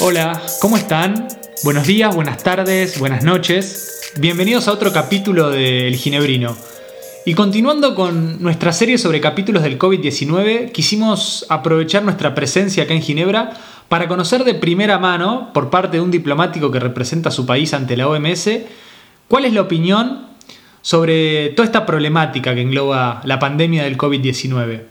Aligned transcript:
Hola, 0.00 0.40
¿cómo 0.60 0.76
están? 0.76 1.26
Buenos 1.64 1.84
días, 1.84 2.14
buenas 2.14 2.40
tardes, 2.44 3.00
buenas 3.00 3.24
noches. 3.24 4.12
Bienvenidos 4.16 4.68
a 4.68 4.72
otro 4.72 4.92
capítulo 4.92 5.50
de 5.50 5.88
El 5.88 5.96
Ginebrino. 5.96 6.56
Y 7.26 7.34
continuando 7.34 7.96
con 7.96 8.40
nuestra 8.40 8.72
serie 8.72 8.96
sobre 8.96 9.20
capítulos 9.20 9.64
del 9.64 9.76
COVID-19, 9.76 10.70
quisimos 10.70 11.46
aprovechar 11.48 12.04
nuestra 12.04 12.32
presencia 12.32 12.84
acá 12.84 12.94
en 12.94 13.02
Ginebra 13.02 13.50
para 13.88 14.06
conocer 14.06 14.44
de 14.44 14.54
primera 14.54 15.00
mano, 15.00 15.50
por 15.52 15.68
parte 15.68 15.96
de 15.96 16.00
un 16.00 16.12
diplomático 16.12 16.70
que 16.70 16.78
representa 16.78 17.30
a 17.30 17.32
su 17.32 17.44
país 17.44 17.74
ante 17.74 17.96
la 17.96 18.06
OMS, 18.06 18.50
cuál 19.26 19.46
es 19.46 19.52
la 19.52 19.62
opinión 19.62 20.26
sobre 20.80 21.48
toda 21.50 21.66
esta 21.66 21.86
problemática 21.86 22.54
que 22.54 22.62
engloba 22.62 23.20
la 23.24 23.40
pandemia 23.40 23.82
del 23.82 23.98
COVID-19. 23.98 24.82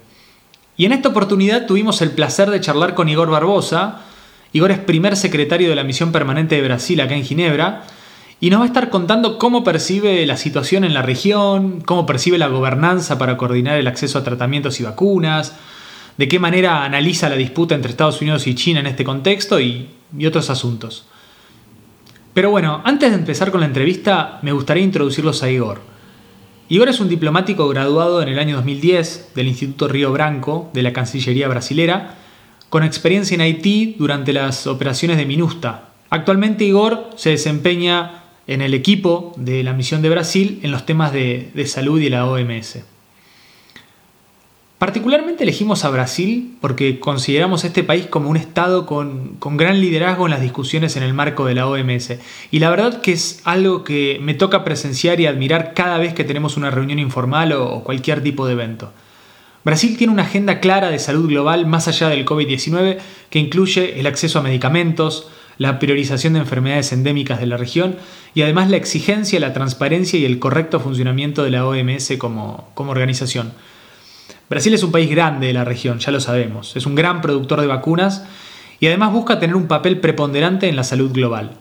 Y 0.76 0.86
en 0.86 0.92
esta 0.92 1.10
oportunidad 1.10 1.66
tuvimos 1.66 2.02
el 2.02 2.12
placer 2.12 2.52
de 2.52 2.62
charlar 2.62 2.94
con 2.94 3.08
Igor 3.08 3.32
Barbosa. 3.32 4.02
Igor 4.58 4.72
es 4.72 4.80
primer 4.80 5.16
secretario 5.16 5.70
de 5.70 5.76
la 5.76 5.84
Misión 5.84 6.12
Permanente 6.12 6.56
de 6.56 6.64
Brasil 6.64 7.00
acá 7.00 7.14
en 7.14 7.24
Ginebra 7.24 7.84
y 8.40 8.50
nos 8.50 8.62
va 8.62 8.64
a 8.64 8.68
estar 8.68 8.90
contando 8.90 9.38
cómo 9.38 9.64
percibe 9.64 10.26
la 10.26 10.36
situación 10.36 10.84
en 10.84 10.96
la 10.96 11.04
región, 11.04 11.82
cómo 11.82 12.08
percibe 12.08 12.40
la 12.40 12.48
gobernanza 12.48 13.20
para 13.20 13.38
coordinar 13.38 13.78
el 13.78 13.86
acceso 13.86 14.18
a 14.18 14.24
tratamientos 14.24 14.80
y 14.80 14.84
vacunas, 14.84 15.56
de 16.18 16.28
qué 16.28 16.40
manera 16.40 16.84
analiza 16.84 17.30
la 17.30 17.36
disputa 17.36 17.76
entre 17.76 17.92
Estados 17.92 18.20
Unidos 18.20 18.48
y 18.48 18.56
China 18.56 18.80
en 18.80 18.88
este 18.88 19.04
contexto 19.04 19.60
y, 19.60 19.90
otros 20.26 20.50
asuntos. 20.50 21.06
Pero 22.34 22.50
bueno, 22.50 22.82
antes 22.84 23.12
de 23.12 23.18
empezar 23.18 23.52
con 23.52 23.60
la 23.60 23.68
entrevista, 23.68 24.40
me 24.42 24.54
gustaría 24.54 24.84
introducirlos 24.84 25.44
a 25.44 25.52
Igor. 25.52 25.82
Igor 26.68 26.90
es 26.90 27.00
un 27.00 27.10
diplomático 27.10 27.68
graduado 27.68 28.24
en 28.24 28.30
el 28.30 28.40
año 28.40 28.56
2010 28.56 29.34
del 29.36 29.50
Instituto 29.50 29.88
Río 29.88 30.12
Branco 30.12 30.72
de 30.74 30.82
la 30.82 30.94
Cancillería 30.94 31.48
Brasilera, 31.48 32.16
con 32.70 32.84
experiencia 32.84 33.36
en 33.36 33.42
Haití 33.42 33.96
durante 33.98 34.34
las 34.34 34.68
operaciones 34.68 35.18
de 35.18 35.26
MINUSTA. 35.26 35.90
Actualmente 36.10 36.64
Igor 36.64 37.10
se 37.16 37.32
desempeña 37.32 38.24
en 38.48 38.62
el 38.62 38.74
equipo 38.74 39.34
de 39.38 39.64
la 39.64 39.74
misión 39.74 40.02
de 40.02 40.10
Brasil 40.10 40.60
en 40.64 40.72
los 40.72 40.86
temas 40.86 41.12
de, 41.12 41.52
salud 41.68 42.00
y 42.00 42.10
la 42.10 42.26
OMS. 42.26 42.80
Particularmente 44.78 45.44
elegimos 45.44 45.84
a 45.84 45.90
Brasil 45.90 46.56
porque 46.62 47.00
consideramos 47.00 47.64
este 47.64 47.84
país 47.84 48.06
como 48.06 48.30
un 48.30 48.38
Estado 48.38 48.86
con, 48.86 49.36
con, 49.40 49.58
gran 49.58 49.82
liderazgo 49.82 50.26
en 50.26 50.32
las 50.32 50.42
discusiones 50.42 50.96
en 50.96 51.04
el 51.04 51.16
marco 51.16 51.46
de 51.46 51.56
la 51.56 51.68
OMS. 51.68 52.14
Y 52.52 52.60
la 52.60 52.70
verdad 52.70 53.02
que 53.02 53.12
es 53.12 53.42
algo 53.44 53.84
que 53.84 54.20
me 54.22 54.36
toca 54.36 54.64
presenciar 54.64 55.20
y 55.20 55.26
admirar 55.26 55.74
cada 55.74 55.98
vez 55.98 56.14
que 56.14 56.24
tenemos 56.24 56.58
una 56.58 56.70
reunión 56.70 57.00
informal 57.00 57.54
o 57.54 57.84
cualquier 57.84 58.22
tipo 58.22 58.46
de 58.46 58.54
evento. 58.54 58.94
Brasil 59.68 59.98
tiene 59.98 60.14
una 60.14 60.24
agenda 60.24 60.62
clara 60.62 60.90
de 60.90 60.98
salud 60.98 61.28
global 61.28 61.66
más 61.66 61.90
allá 61.90 62.08
del 62.08 62.26
COVID-19 62.26 63.00
que 63.30 63.40
incluye 63.40 64.00
el 64.00 64.08
acceso 64.08 64.40
a 64.40 64.42
medicamentos, 64.42 65.28
la 65.58 65.78
priorización 65.78 66.32
de 66.32 66.40
enfermedades 66.40 66.94
endémicas 66.94 67.42
de 67.42 67.48
la 67.48 67.58
región 67.58 67.98
y 68.34 68.44
además 68.44 68.70
la 68.70 68.78
exigencia, 68.78 69.42
la 69.42 69.52
transparencia 69.52 70.18
y 70.18 70.24
el 70.24 70.40
correcto 70.40 70.80
funcionamiento 70.80 71.44
de 71.44 71.52
la 71.52 71.68
OMS 71.68 72.14
como, 72.18 72.70
como 72.76 72.92
organización. 72.92 73.52
Brasil 74.50 74.74
es 74.74 74.84
un 74.84 74.94
país 74.94 75.10
grande 75.10 75.48
de 75.48 75.54
la 75.54 75.66
región, 75.66 76.00
ya 76.00 76.14
lo 76.14 76.22
sabemos, 76.22 76.78
es 76.78 76.86
un 76.86 76.96
gran 76.96 77.20
productor 77.20 77.60
de 77.60 77.68
vacunas 77.68 78.24
y 78.80 78.88
además 78.88 79.12
busca 79.12 79.38
tener 79.38 79.58
un 79.58 79.68
papel 79.68 80.00
preponderante 80.00 80.70
en 80.70 80.78
la 80.78 80.86
salud 80.86 81.12
global. 81.12 81.58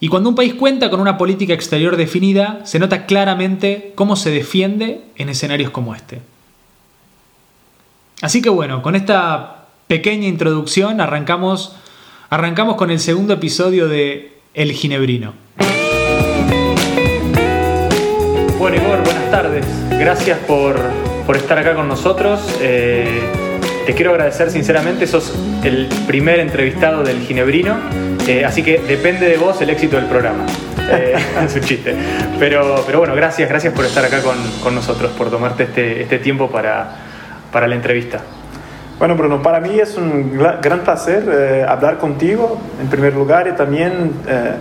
Y 0.00 0.08
cuando 0.08 0.30
un 0.30 0.34
país 0.34 0.54
cuenta 0.54 0.90
con 0.90 0.98
una 0.98 1.16
política 1.16 1.54
exterior 1.54 1.96
definida, 1.96 2.62
se 2.64 2.80
nota 2.80 3.06
claramente 3.06 3.92
cómo 3.94 4.16
se 4.16 4.32
defiende 4.32 5.02
en 5.14 5.28
escenarios 5.28 5.70
como 5.70 5.94
este. 5.94 6.22
Así 8.22 8.42
que 8.42 8.50
bueno, 8.50 8.82
con 8.82 8.96
esta 8.96 9.64
pequeña 9.86 10.28
introducción 10.28 11.00
arrancamos, 11.00 11.74
arrancamos 12.28 12.76
con 12.76 12.90
el 12.90 13.00
segundo 13.00 13.32
episodio 13.32 13.88
de 13.88 14.36
El 14.52 14.72
Ginebrino. 14.72 15.32
Bueno 18.58 18.76
Igor, 18.76 19.02
buenas 19.04 19.30
tardes. 19.30 19.64
Gracias 19.92 20.38
por, 20.40 20.78
por 21.26 21.38
estar 21.38 21.58
acá 21.58 21.74
con 21.74 21.88
nosotros. 21.88 22.40
Eh, 22.60 23.22
te 23.86 23.94
quiero 23.94 24.10
agradecer 24.10 24.50
sinceramente, 24.50 25.06
sos 25.06 25.32
el 25.64 25.88
primer 26.06 26.40
entrevistado 26.40 27.02
del 27.02 27.22
Ginebrino, 27.22 27.78
eh, 28.28 28.44
así 28.44 28.62
que 28.62 28.78
depende 28.80 29.26
de 29.26 29.38
vos 29.38 29.62
el 29.62 29.70
éxito 29.70 29.96
del 29.96 30.04
programa. 30.04 30.44
Eh, 30.90 31.14
es 31.46 31.54
un 31.54 31.62
chiste. 31.62 31.96
Pero, 32.38 32.82
pero 32.84 32.98
bueno, 32.98 33.14
gracias, 33.14 33.48
gracias 33.48 33.72
por 33.72 33.86
estar 33.86 34.04
acá 34.04 34.22
con, 34.22 34.36
con 34.62 34.74
nosotros, 34.74 35.10
por 35.12 35.30
tomarte 35.30 35.62
este, 35.62 36.02
este 36.02 36.18
tiempo 36.18 36.50
para, 36.50 37.09
para, 37.52 37.66
la 37.66 37.74
entrevista. 37.74 38.20
Bueno, 38.98 39.16
Bruno, 39.16 39.42
para 39.42 39.60
mí 39.60 39.78
es 39.78 39.96
un 39.96 40.38
gran 40.60 40.80
placer 40.80 41.28
eh, 41.32 41.66
hablar 41.66 41.98
contigo 41.98 42.58
en 42.80 42.88
primer 42.88 43.14
lugar 43.14 43.48
y 43.48 43.52
también 43.52 44.12
eh, 44.28 44.54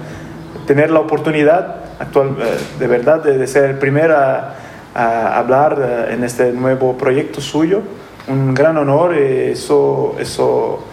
tener 0.66 0.92
la 0.92 1.00
oportunidad 1.00 1.76
actual, 2.00 2.38
de 2.80 2.88
verdad 2.88 3.22
de, 3.22 3.38
de, 3.38 3.48
ser 3.48 3.72
el 3.72 3.78
primero 3.78 4.16
a 4.16 4.54
a 4.94 5.38
hablar 5.38 6.08
en 6.10 6.24
este 6.24 6.52
nuevo 6.52 6.98
proyecto 6.98 7.42
suyo. 7.42 7.82
Un 8.28 8.54
gran 8.54 8.78
honor 8.78 9.16
y 9.16 9.52
eso, 9.52 10.16
eso 10.20 10.84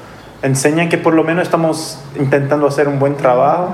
enseña 0.43 0.89
que 0.89 0.99
por 0.99 1.15
lo 1.15 1.25
menos 1.25 1.45
estamos 1.45 1.99
intentando 2.19 2.67
hacer 2.67 2.89
un 2.89 2.99
buen 2.99 3.17
trabajo. 3.17 3.71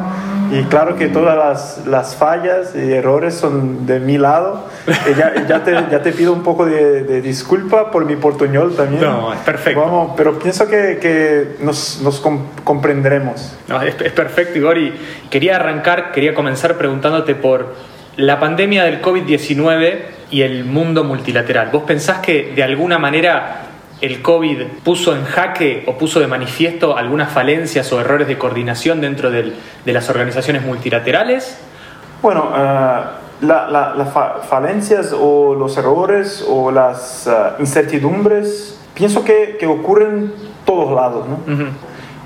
Y 0.52 0.64
claro 0.64 0.96
que 0.96 1.08
todas 1.08 1.36
las, 1.36 1.86
las 1.86 2.14
fallas 2.14 2.74
y 2.74 2.92
errores 2.92 3.34
son 3.34 3.86
de 3.86 4.00
mi 4.00 4.18
lado. 4.18 4.68
Y 4.86 5.14
ya, 5.14 5.46
ya, 5.48 5.64
te, 5.64 5.72
ya 5.72 6.02
te 6.02 6.12
pido 6.12 6.32
un 6.32 6.42
poco 6.42 6.66
de, 6.66 7.04
de, 7.04 7.22
disculpa 7.22 7.90
por 7.90 8.04
mi 8.04 8.16
portuñol 8.16 8.76
también. 8.76 9.02
No, 9.02 9.32
es 9.32 9.40
perfecto. 9.40 9.80
Vamos, 9.80 10.12
pero 10.16 10.38
pienso 10.38 10.68
que, 10.68 10.98
que 11.00 11.56
nos, 11.60 12.00
nos 12.02 12.22
comprenderemos. 12.64 13.56
No, 13.68 13.80
es, 13.80 13.98
es 14.00 14.12
perfecto, 14.12 14.58
Igor. 14.58 14.78
Y 14.78 14.92
quería 15.30 15.56
arrancar, 15.56 16.12
quería 16.12 16.34
comenzar 16.34 16.76
preguntándote 16.76 17.34
por 17.34 17.74
la 18.16 18.38
pandemia 18.38 18.84
del 18.84 19.00
COVID-19 19.00 20.00
y 20.30 20.42
el 20.42 20.64
mundo 20.64 21.04
multilateral. 21.04 21.70
¿Vos 21.72 21.84
pensás 21.84 22.18
que 22.18 22.52
de 22.54 22.62
alguna 22.62 22.98
manera 22.98 23.71
el 24.02 24.20
COVID 24.20 24.64
puso 24.84 25.14
en 25.16 25.24
jaque 25.24 25.84
o 25.86 25.96
puso 25.96 26.18
de 26.18 26.26
manifiesto 26.26 26.96
algunas 26.96 27.30
falencias 27.30 27.90
o 27.92 28.00
errores 28.00 28.26
de 28.26 28.36
coordinación 28.36 29.00
dentro 29.00 29.30
del, 29.30 29.54
de 29.84 29.92
las 29.92 30.10
organizaciones 30.10 30.64
multilaterales? 30.64 31.56
Bueno, 32.20 32.48
uh, 32.50 33.44
las 33.46 33.70
la, 33.70 33.94
la 33.96 34.04
fa 34.06 34.40
falencias 34.42 35.14
o 35.16 35.54
los 35.54 35.76
errores 35.76 36.44
o 36.48 36.72
las 36.72 37.28
uh, 37.28 37.60
incertidumbres 37.60 38.78
pienso 38.92 39.24
que, 39.24 39.56
que, 39.58 39.66
ocurren 39.66 40.08
en 40.08 40.32
todos 40.66 40.94
lados. 40.94 41.26
¿no? 41.28 41.52
Uh 41.52 41.58
-huh. 41.58 41.68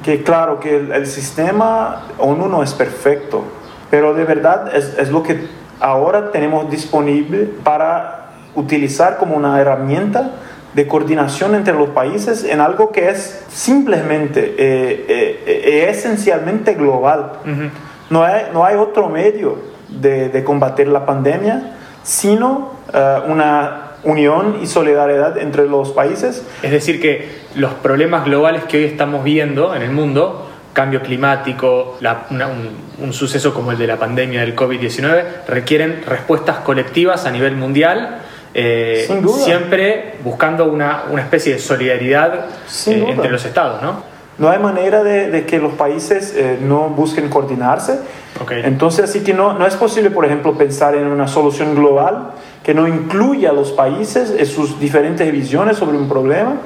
Que 0.03 0.23
claro 0.23 0.59
que 0.59 0.77
el, 0.77 0.93
el, 0.93 1.07
sistema 1.07 2.07
ONU 2.19 2.49
no 2.49 2.63
es 2.63 2.73
perfecto, 2.73 3.45
pero 3.91 4.15
de 4.15 4.25
verdad 4.25 4.75
es, 4.75 4.97
es 4.99 5.11
lo 5.11 5.23
que 5.23 5.47
ahora 5.79 6.31
tenemos 6.31 6.71
disponible 6.71 7.49
para 7.65 8.31
utilizar 8.55 9.19
como 9.19 9.37
una 9.37 9.61
herramienta 9.61 10.31
de 10.77 10.87
coordinación 10.87 11.55
entre 11.55 11.73
los 11.73 11.89
países 11.89 12.45
en 12.45 12.61
algo 12.61 12.93
que 12.93 13.09
es 13.09 13.45
simplemente, 13.49 14.55
eh, 14.59 15.07
eh, 15.09 15.45
eh, 15.47 15.87
esencialmente 15.89 16.75
global. 16.75 17.33
Uh 17.45 17.49
-huh. 17.49 17.71
no, 18.11 18.23
hay, 18.23 18.43
no 18.53 18.63
hay 18.63 18.77
otro 18.77 19.09
medio 19.09 19.59
de, 19.89 20.29
de 20.29 20.45
combatir 20.45 20.89
la 20.89 21.07
pandemia 21.07 21.73
sino 22.07 22.71
uh, 22.95 23.31
una 23.31 23.95
unión 24.05 24.59
y 24.63 24.67
solidaridad 24.67 25.39
entre 25.39 25.67
los 25.67 25.91
países. 25.91 26.47
Es 26.63 26.71
decir, 26.71 27.01
que 27.01 27.29
los 27.57 27.73
problemas 27.75 28.25
globales 28.25 28.63
que 28.65 28.77
hoy 28.77 28.85
estamos 28.85 29.25
viendo 29.25 29.75
en 29.75 29.83
el 29.83 29.91
mundo 29.91 30.49
cambio 30.73 31.01
climático, 31.03 31.97
la, 32.01 32.27
una, 32.31 32.47
un, 32.47 32.69
un, 33.03 33.13
suceso 33.13 33.53
como 33.53 33.73
el 33.73 33.79
de 33.79 33.87
la 33.87 33.97
pandemia 33.97 34.43
del 34.43 34.55
COVID-19, 34.55 35.25
requieren 35.49 36.05
respuestas 36.07 36.59
colectivas 36.59 37.25
a 37.25 37.31
nivel 37.31 37.57
mundial, 37.57 38.21
eh, 38.59 39.07
siempre 39.39 40.15
buscando 40.25 40.65
una, 40.65 41.05
una, 41.11 41.23
especie 41.23 41.55
de 41.55 41.59
solidaridad 41.59 42.47
eh, 42.87 43.05
entre 43.09 43.31
los 43.31 43.45
estados, 43.45 43.83
¿no? 43.83 44.03
No 44.39 44.49
hay 44.49 44.59
manera 44.59 45.03
de, 45.03 45.31
de 45.31 45.45
que 45.45 45.59
los 45.59 45.75
países 45.75 46.35
eh, 46.37 46.59
no 46.61 46.89
busquen 46.89 47.29
coordinarse. 47.29 48.01
Okay. 48.43 48.63
Entonces, 48.65 49.11
así 49.11 49.21
que 49.21 49.33
no, 49.35 49.55
no 49.55 49.67
es 49.67 49.75
posible, 49.77 50.11
por 50.11 50.25
ejemplo, 50.25 50.57
pensar 50.57 50.95
en 50.95 51.07
una 51.07 51.29
solución 51.29 51.75
global 51.75 52.33
que 52.63 52.75
no 52.75 52.87
incluya 52.89 53.51
a 53.51 53.53
los 53.53 53.73
países 53.73 54.35
en 54.37 54.47
sus 54.47 54.81
diferentes 54.81 55.31
visiones 55.31 55.77
sobre 55.77 55.97
un 55.97 56.09
problema 56.09 56.57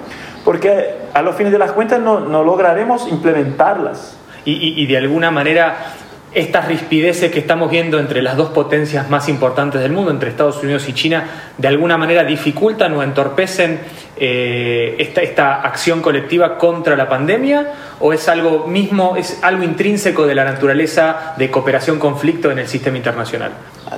porque 0.45 0.95
a 1.13 1.23
los 1.23 1.37
fines 1.37 1.53
de 1.53 1.59
las 1.59 1.73
cuentas 1.73 2.01
no, 2.01 2.21
no 2.21 2.43
lograremos 2.45 3.09
implementarlas. 3.09 4.17
Y, 4.45 4.53
y, 4.53 4.83
y, 4.83 4.87
de 4.87 4.97
alguna 4.97 5.31
manera 5.31 5.93
estas 6.32 6.69
rispideces 6.69 7.32
que 7.32 7.41
estamos 7.41 7.71
viendo 7.71 7.99
entre 7.99 8.23
las 8.23 8.37
dos 8.37 8.50
potencias 8.50 9.11
más 9.11 9.29
importantes 9.29 9.81
del 9.81 9.93
mundo, 9.93 10.11
entre 10.11 10.31
Estados 10.31 10.62
Unidos 10.62 10.88
y 10.88 10.93
China, 10.93 11.25
de 11.59 11.69
alguna 11.69 11.99
manera 11.99 12.25
dificultan 12.25 12.94
o 12.94 13.03
entorpecen 13.03 13.81
eh, 14.17 14.97
esta, 14.99 15.23
esta, 15.23 15.62
acción 15.62 16.03
colectiva 16.03 16.59
contra 16.59 16.94
la 16.94 17.09
pandemia? 17.09 17.73
¿O 18.00 18.12
es 18.12 18.29
algo 18.29 18.67
mismo, 18.67 19.17
es 19.17 19.38
algo 19.43 19.65
intrínseco 19.65 20.27
de 20.27 20.35
la 20.35 20.44
naturaleza 20.44 21.35
de 21.37 21.50
cooperación-conflicto 21.50 22.50
en 22.50 22.61
el 22.61 22.69
sistema 22.69 22.97
internacional? 22.99 23.53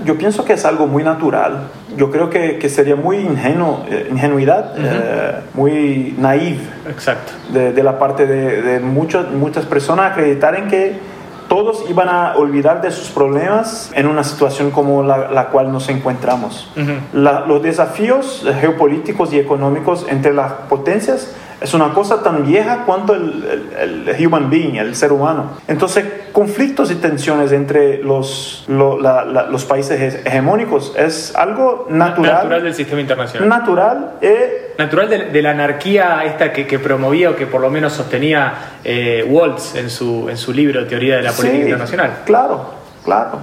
Yo 0.04 0.16
pienso 0.16 0.44
que 0.44 0.54
es 0.54 0.64
algo 0.64 0.86
muy 0.86 1.02
natural. 1.02 1.68
Yo 1.96 2.10
creo 2.10 2.30
que, 2.30 2.58
que 2.58 2.68
sería 2.68 2.96
muy 2.96 3.18
ingenuo, 3.18 3.84
eh, 3.90 4.08
ingenuidad, 4.10 4.72
eh, 4.78 5.40
muy 5.54 6.14
naive 6.16 6.60
Exacto. 6.88 7.32
De, 7.52 7.72
de 7.72 7.82
la 7.82 7.98
parte 7.98 8.26
de, 8.26 8.62
de 8.62 8.80
muchas, 8.80 9.28
muchas 9.30 9.66
personas 9.66 10.12
acreditar 10.12 10.54
en 10.54 10.68
que 10.68 11.11
todos 11.52 11.84
iban 11.90 12.08
a 12.08 12.32
olvidar 12.38 12.80
de 12.80 12.90
sus 12.90 13.10
problemas 13.10 13.92
en 13.94 14.06
una 14.06 14.24
situación 14.24 14.70
como 14.70 15.02
la, 15.02 15.30
la 15.30 15.48
cual 15.48 15.70
nos 15.70 15.90
encontramos. 15.90 16.66
la, 17.12 17.40
los 17.40 17.62
desafíos 17.62 18.42
geopolíticos 18.58 19.34
y 19.34 19.38
económicos 19.38 20.06
entre 20.08 20.32
las 20.32 20.50
potencias 20.70 21.34
es 21.62 21.74
una 21.74 21.92
cosa 21.92 22.22
tan 22.22 22.46
vieja 22.46 22.84
cuanto 22.84 23.14
el, 23.14 24.06
el, 24.06 24.26
human 24.26 24.50
being, 24.50 24.76
el 24.76 24.94
ser 24.94 25.12
humano. 25.12 25.52
Entonces, 25.68 26.04
conflictos 26.32 26.90
y 26.90 26.96
tensiones 26.96 27.52
entre 27.52 28.02
los, 28.02 28.64
lo, 28.68 29.00
la, 29.00 29.24
la, 29.24 29.44
los 29.44 29.64
países 29.64 30.24
hegemónicos 30.24 30.94
es 30.96 31.34
algo 31.36 31.86
natural. 31.88 32.34
Natural 32.34 32.62
del 32.62 32.74
sistema 32.74 33.00
internacional. 33.00 33.48
Natural. 33.48 34.12
Eh, 34.20 34.74
natural 34.78 35.08
de, 35.08 35.18
de, 35.30 35.42
la 35.42 35.50
anarquía 35.50 36.24
esta 36.24 36.52
que, 36.52 36.66
que, 36.66 36.78
promovía 36.78 37.30
o 37.30 37.36
que 37.36 37.46
por 37.46 37.60
lo 37.60 37.70
menos 37.70 37.92
sostenía 37.92 38.54
eh, 38.84 39.24
Waltz 39.28 39.76
en 39.76 39.90
su, 39.90 40.28
en 40.28 40.36
su 40.36 40.52
libro 40.52 40.86
Teoría 40.86 41.16
de 41.16 41.22
la 41.22 41.32
Política 41.32 41.58
sí, 41.58 41.64
Internacional. 41.64 42.10
Claro, 42.24 42.64
claro. 43.04 43.38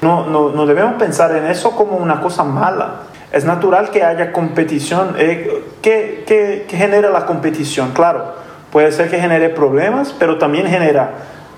No, 0.00 0.26
no, 0.26 0.50
no 0.50 0.64
debemos 0.64 0.94
pensar 0.94 1.34
en 1.36 1.46
eso 1.46 1.72
como 1.72 1.96
una 1.96 2.20
cosa 2.20 2.44
mala 2.44 3.07
es 3.32 3.44
natural 3.44 3.90
que 3.90 4.02
haya 4.02 4.32
competición. 4.32 5.14
Eh, 5.18 5.64
¿qué, 5.82 6.24
qué, 6.26 6.66
qué, 6.68 6.76
genera 6.76 7.10
la 7.10 7.26
competición? 7.26 7.92
Claro, 7.92 8.34
puede 8.72 8.92
ser 8.92 9.10
que 9.10 9.20
genere 9.20 9.50
problemas, 9.50 10.14
pero 10.18 10.38
también 10.38 10.66
genera 10.66 11.10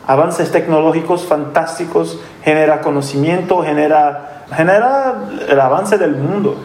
avances 0.07 0.51
tecnológicos 0.51 1.25
fantásticos, 1.27 2.21
genera 2.43 2.81
conocimiento, 2.81 3.63
genera, 3.63 4.45
genera 4.55 5.15
el 5.49 5.61
avance 5.61 5.99
del 5.99 6.17
mundo. 6.17 6.57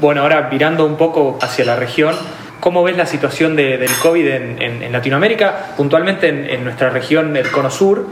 Bueno, 0.00 0.22
ahora 0.22 0.48
mirando 0.50 0.86
un 0.86 0.96
poco 0.96 1.38
hacia 1.40 1.64
la 1.64 1.76
región, 1.76 2.16
¿cómo 2.58 2.82
ves 2.82 2.96
la 2.96 3.06
situación 3.06 3.54
de, 3.54 3.78
del 3.78 3.90
COVID 4.02 4.26
en, 4.26 4.62
en, 4.62 4.82
en, 4.82 4.92
Latinoamérica, 4.92 5.74
puntualmente 5.76 6.28
en, 6.28 6.46
en 6.46 6.64
nuestra 6.64 6.90
región, 6.90 7.36
el 7.36 7.50
Cono 7.50 7.70
Sur? 7.70 8.06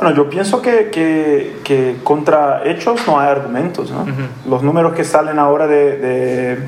Bueno, 0.00 0.14
yo 0.14 0.30
pienso 0.30 0.62
que, 0.62 0.90
que, 0.90 1.56
que, 1.64 1.96
contra 2.04 2.62
hechos 2.64 3.00
no 3.08 3.18
hay 3.18 3.30
argumentos. 3.30 3.90
¿no? 3.90 4.02
Uh 4.02 4.06
-huh. 4.06 4.48
Los 4.48 4.62
números 4.62 4.94
que 4.94 5.02
salen 5.02 5.40
ahora 5.40 5.66
de, 5.66 5.96
de, 5.96 6.58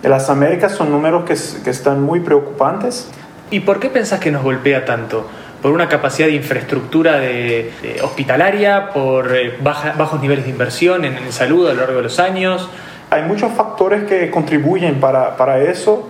de 0.00 0.08
las 0.08 0.30
Américas 0.30 0.72
son 0.72 0.90
números 0.90 1.24
que, 1.24 1.36
que, 1.62 1.68
están 1.68 2.02
muy 2.02 2.20
preocupantes. 2.20 3.10
¿Y 3.50 3.60
por 3.60 3.78
qué 3.78 3.90
pensás 3.90 4.20
que 4.20 4.30
nos 4.30 4.42
golpea 4.42 4.86
tanto? 4.86 5.26
¿Por 5.60 5.72
una 5.72 5.86
capacidad 5.90 6.28
de 6.28 6.34
infraestructura 6.34 7.18
de, 7.18 7.72
de 7.82 8.00
hospitalaria? 8.00 8.88
¿Por 8.94 9.36
eh, 9.36 9.58
baja, 9.60 9.92
bajos 9.98 10.22
niveles 10.22 10.46
de 10.46 10.50
inversión 10.50 11.04
en, 11.04 11.18
en, 11.18 11.30
salud 11.30 11.68
a 11.68 11.74
lo 11.74 11.80
largo 11.80 11.96
de 11.96 12.04
los 12.04 12.18
años? 12.18 12.70
Hay 13.10 13.22
muchos 13.24 13.52
factores 13.52 14.04
que 14.04 14.30
contribuyen 14.30 14.98
para, 14.98 15.36
para 15.36 15.60
eso. 15.60 16.08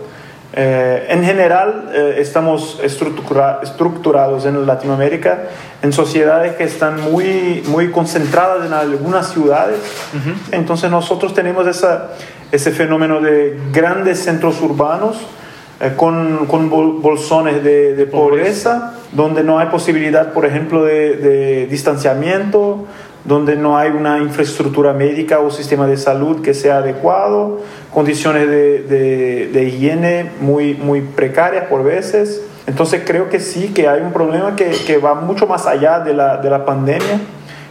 Eh, 0.54 1.06
en 1.10 1.24
general, 1.24 1.90
eh, 1.92 2.16
estamos 2.18 2.80
estructura, 2.82 3.60
estructurados 3.62 4.46
en 4.46 4.66
Latinoamérica 4.66 5.40
en 5.82 5.92
sociedades 5.92 6.56
que 6.56 6.64
están 6.64 7.00
muy, 7.00 7.62
muy 7.66 7.90
concentradas 7.90 8.66
en 8.66 8.72
algunas 8.72 9.30
ciudades. 9.30 9.78
Uh 10.14 10.16
-huh. 10.16 10.34
Entonces 10.52 10.90
nosotros 10.90 11.34
tenemos 11.34 11.66
esa, 11.66 12.08
ese 12.50 12.70
fenómeno 12.72 13.20
de 13.20 13.58
grandes 13.72 14.20
centros 14.20 14.60
urbanos 14.62 15.18
eh, 15.80 15.92
con, 15.96 16.46
con 16.46 16.70
bol 16.70 16.98
bolsones 17.00 17.62
de, 17.62 17.94
de 17.94 18.06
pobreza, 18.06 18.70
pobreza, 18.70 18.94
donde 19.12 19.44
no 19.44 19.58
hay 19.58 19.66
posibilidad, 19.66 20.32
por 20.32 20.46
ejemplo, 20.46 20.82
de, 20.82 21.16
de 21.16 21.66
distanciamiento, 21.66 22.86
donde 23.24 23.56
no 23.56 23.76
hay 23.76 23.90
una 23.90 24.18
infraestructura 24.18 24.92
médica 24.94 25.40
o 25.40 25.50
sistema 25.50 25.86
de 25.86 25.96
salud 25.96 26.40
que 26.40 26.54
sea 26.54 26.78
adecuado, 26.78 27.60
condiciones 27.98 28.48
de, 28.48 28.78
de, 28.84 29.50
de, 29.52 29.64
higiene 29.64 30.30
muy, 30.40 30.74
muy 30.74 31.00
precarias 31.00 31.64
por 31.64 31.82
veces. 31.82 32.40
Entonces 32.68 33.02
creo 33.04 33.28
que 33.28 33.40
sí, 33.40 33.72
que 33.74 33.88
hay 33.88 34.02
un 34.02 34.12
problema 34.12 34.54
que, 34.54 34.70
que 34.86 34.98
va 34.98 35.16
mucho 35.16 35.48
más 35.48 35.66
allá 35.66 35.98
de 35.98 36.14
la, 36.14 36.36
de 36.36 36.48
la 36.48 36.64
pandemia, 36.64 37.18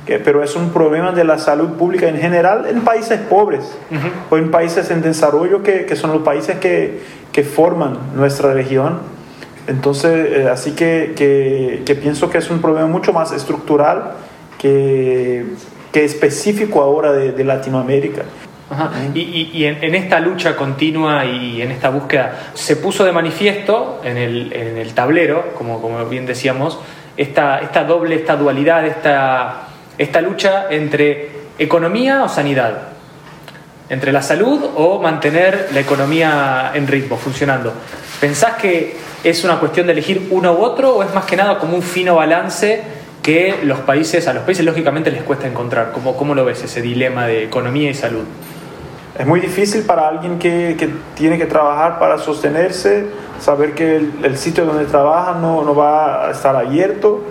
que, 0.05 0.19
pero 0.19 0.43
es 0.43 0.53
un 0.57 0.71
problema 0.71 1.13
de 1.13 1.23
la 1.23 1.37
salud 1.37 1.69
pública 1.77 2.09
en 2.09 2.17
general 2.17 2.65
en 2.69 2.81
países 2.81 3.21
pobres 3.21 3.63
uh 3.89 3.95
-huh. 3.95 4.11
o 4.29 4.37
en 4.37 4.51
países 4.51 4.91
en 4.91 5.01
desarrollo 5.01 5.63
que, 5.63 5.85
que 5.85 5.95
son 5.95 6.11
los 6.11 6.23
países 6.23 6.57
que, 6.57 6.99
que 7.31 7.43
forman 7.45 7.97
nuestra 8.13 8.53
región. 8.53 8.99
Entonces, 9.65 10.11
eh, 10.11 10.49
así 10.51 10.71
que, 10.71 11.13
que, 11.15 11.95
pienso 11.95 12.29
que 12.29 12.39
es 12.39 12.49
un 12.49 12.59
problema 12.59 12.87
mucho 12.87 13.13
más 13.13 13.31
estructural 13.31 14.11
que, 14.57 15.45
que 15.93 16.03
específico 16.03 16.81
ahora 16.81 17.13
de, 17.13 17.31
de 17.31 17.43
Latinoamérica. 17.45 18.23
Ajá. 18.69 18.91
Y, 19.13 19.19
y, 19.19 19.51
y 19.53 19.65
en, 19.65 19.81
en, 19.81 19.95
esta 19.95 20.19
lucha 20.19 20.55
continua 20.55 21.23
y 21.25 21.61
en 21.61 21.71
esta 21.71 21.89
búsqueda 21.89 22.49
se 22.53 22.75
puso 22.75 23.05
de 23.05 23.13
manifiesto 23.13 24.01
en 24.03 24.17
el, 24.17 24.51
en 24.51 24.77
el 24.77 24.93
tablero, 24.93 25.53
como, 25.57 25.81
como, 25.81 26.03
bien 26.05 26.25
decíamos, 26.25 26.77
esta, 27.15 27.59
esta 27.59 27.85
doble, 27.85 28.15
esta 28.15 28.35
dualidad, 28.35 28.85
esta, 28.85 29.67
esta 29.97 30.21
lucha 30.21 30.65
entre 30.69 31.29
economía 31.57 32.23
o 32.23 32.29
sanidad, 32.29 32.89
entre 33.89 34.11
la 34.11 34.21
salud 34.21 34.59
o 34.75 35.01
mantener 35.01 35.69
la 35.73 35.79
economía 35.79 36.71
en 36.73 36.87
ritmo, 36.87 37.15
funcionando. 37.15 37.73
¿Pensás 38.19 38.55
que 38.55 38.97
es 39.23 39.43
una 39.45 39.59
cuestión 39.59 39.87
de 39.87 39.93
elegir 39.93 40.27
uno 40.29 40.51
u 40.53 40.63
otro 40.63 40.97
o 40.97 41.03
es 41.03 41.13
más 41.13 41.23
que 41.23 41.37
nada 41.37 41.57
como 41.57 41.75
un 41.75 41.81
fino 41.83 42.15
balance 42.15 42.81
que 43.23 43.59
los 43.63 43.79
países, 43.79 44.27
a 44.27 44.33
los 44.33 44.43
países 44.43 44.65
lógicamente 44.65 45.09
les 45.09 45.23
cuesta 45.23 45.47
encontrar? 45.47 45.93
¿Cómo, 45.93 46.17
cómo 46.17 46.35
lo 46.35 46.43
ves 46.43 46.63
ese 46.63 46.81
dilema 46.81 47.27
de 47.27 47.45
economía 47.45 47.89
y 47.89 47.93
salud? 47.93 48.25
Es 49.17 49.25
muy 49.25 49.39
difícil 49.39 49.83
para 49.83 50.07
alguien 50.07 50.37
que, 50.37 50.75
que 50.77 50.89
tiene 51.15 51.39
que 51.39 51.47
trabajar 51.47 51.97
para 51.97 52.19
sostenerse, 52.19 53.07
saber 53.39 53.73
que 53.73 53.95
el, 53.95 54.13
el 54.23 54.37
sitio 54.37 54.65
donde 54.65 54.85
trabaja 54.85 55.33
no, 55.33 55.63
no, 55.63 55.73
va 55.73 56.27
a 56.27 56.31
estar 56.31 56.55
abierto, 56.55 57.23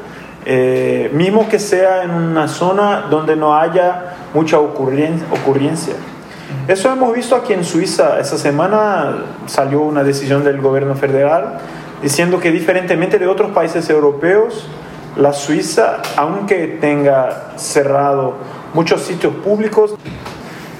eh, 0.44 1.10
mismo 1.12 1.48
que 1.48 1.60
sea 1.60 2.02
en 2.02 2.10
una 2.10 2.48
zona 2.48 3.06
donde 3.08 3.36
no 3.36 3.56
haya 3.56 4.16
mucha 4.34 4.58
ocurrencia. 4.58 5.26
ocurrencia. 5.30 5.94
Eso 6.66 6.90
hemos 6.92 7.14
visto 7.14 7.36
aquí 7.36 7.52
en 7.52 7.64
Suiza. 7.64 8.18
Esta 8.18 8.36
semana 8.36 9.18
salió 9.46 9.82
una 9.82 10.02
decisión 10.02 10.42
del 10.42 10.60
gobierno 10.60 10.96
federal 10.96 11.58
diciendo 12.02 12.40
que 12.40 12.50
diferentemente 12.50 13.18
de 13.18 13.28
otros 13.28 13.52
países 13.52 13.88
europeos, 13.90 14.66
la 15.16 15.32
Suiza, 15.32 15.98
aunque 16.16 16.78
tenga 16.80 17.52
cerrado 17.56 18.34
muchos 18.74 19.02
sitios 19.02 19.32
públicos, 19.34 19.94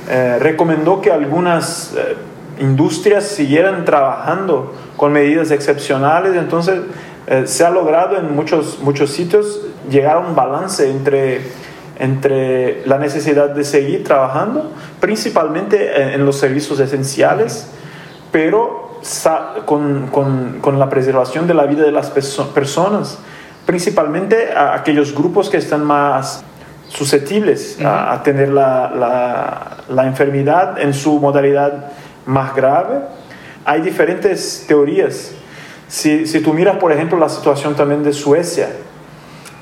eh, 0.09 0.39
recomendó 0.41 1.01
que 1.01 1.11
algunas 1.11 1.93
eh, 1.97 2.17
industrias 2.61 3.25
siguieran 3.25 3.85
trabajando 3.85 4.73
con 4.97 5.13
medidas 5.13 5.51
excepcionales. 5.51 6.37
Entonces, 6.37 6.81
eh, 7.27 7.43
se 7.47 7.65
ha 7.65 7.71
logrado 7.71 8.17
en 8.17 8.35
muchos, 8.35 8.79
muchos 8.81 9.11
sitios 9.11 9.63
llegar 9.91 10.17
a 10.17 10.21
un 10.21 10.37
balance 10.37 10.89
entre, 10.89 11.41
entre 11.99 12.87
la 12.87 12.99
necesidad 12.99 13.51
de 13.51 13.65
seguir 13.65 14.05
trabajando, 14.05 14.71
principalmente 15.01 16.15
en 16.15 16.25
los 16.25 16.39
servicios 16.39 16.79
esenciales, 16.79 17.69
pero 18.31 19.01
con, 19.65 20.09
con, 20.09 20.59
con 20.61 20.79
la 20.79 20.89
preservación 20.89 21.47
de 21.47 21.55
la 21.55 21.67
vida 21.67 21.85
de 21.85 21.93
las 21.93 22.11
perso 22.11 22.53
personas, 22.53 23.19
principalmente 23.65 24.53
a 24.53 24.75
aquellos 24.75 25.15
grupos 25.15 25.51
que 25.51 25.57
están 25.57 25.85
más 25.85 26.45
susceptibles 26.89 27.77
uh 27.79 27.83
-huh. 27.83 27.87
a, 27.87 28.13
a, 28.13 28.23
tener 28.23 28.49
la, 28.49 28.91
la, 28.95 29.77
la, 29.89 30.07
enfermedad 30.07 30.79
en 30.79 30.95
su 30.95 31.19
modalidad 31.19 31.93
más 32.27 32.55
grave. 32.55 33.01
Hay 33.65 33.81
diferentes 33.81 34.65
teorías. 34.67 35.33
Si, 35.89 36.27
si, 36.27 36.41
tú 36.41 36.53
miras, 36.53 36.77
por 36.77 36.93
ejemplo, 36.93 37.19
la 37.19 37.29
situación 37.29 37.75
también 37.75 38.03
de 38.03 38.13
Suecia, 38.13 38.69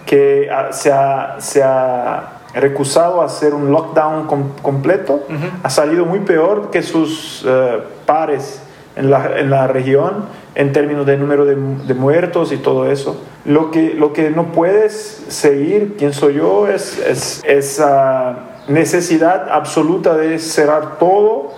que 0.07 0.49
se 0.71 0.93
ha, 0.93 1.37
se 1.39 1.63
ha 1.63 2.41
recusado 2.55 3.21
a 3.21 3.27
hacer 3.27 3.53
un 3.55 3.71
lockdown 3.71 4.27
com 4.27 4.51
completo, 4.63 5.15
uh 5.29 5.33
-huh. 5.33 5.51
ha 5.63 5.71
salido 5.71 6.05
muy 6.05 6.21
peor 6.21 6.71
que 6.71 6.83
sus 6.83 7.45
uh, 7.45 7.83
pares 8.07 8.61
en 8.97 9.11
la, 9.11 9.39
en 9.39 9.51
la 9.51 9.67
región 9.67 10.27
en 10.55 10.73
términos 10.73 11.05
de 11.07 11.17
número 11.17 11.45
de, 11.45 11.57
de, 11.57 11.95
muertos 11.95 12.53
y 12.53 12.59
todo 12.59 12.91
eso. 12.91 13.21
Lo 13.45 13.71
que, 13.71 13.95
lo 13.95 14.13
que 14.13 14.31
no 14.31 14.53
puedes 14.53 15.25
seguir, 15.29 15.97
pienso 15.97 16.31
yo, 16.31 16.69
es, 16.69 16.99
es 16.99 17.43
esa 17.45 18.37
necesidad 18.69 19.49
absoluta 19.51 20.17
de 20.17 20.39
cerrar 20.39 20.99
todo, 20.99 21.53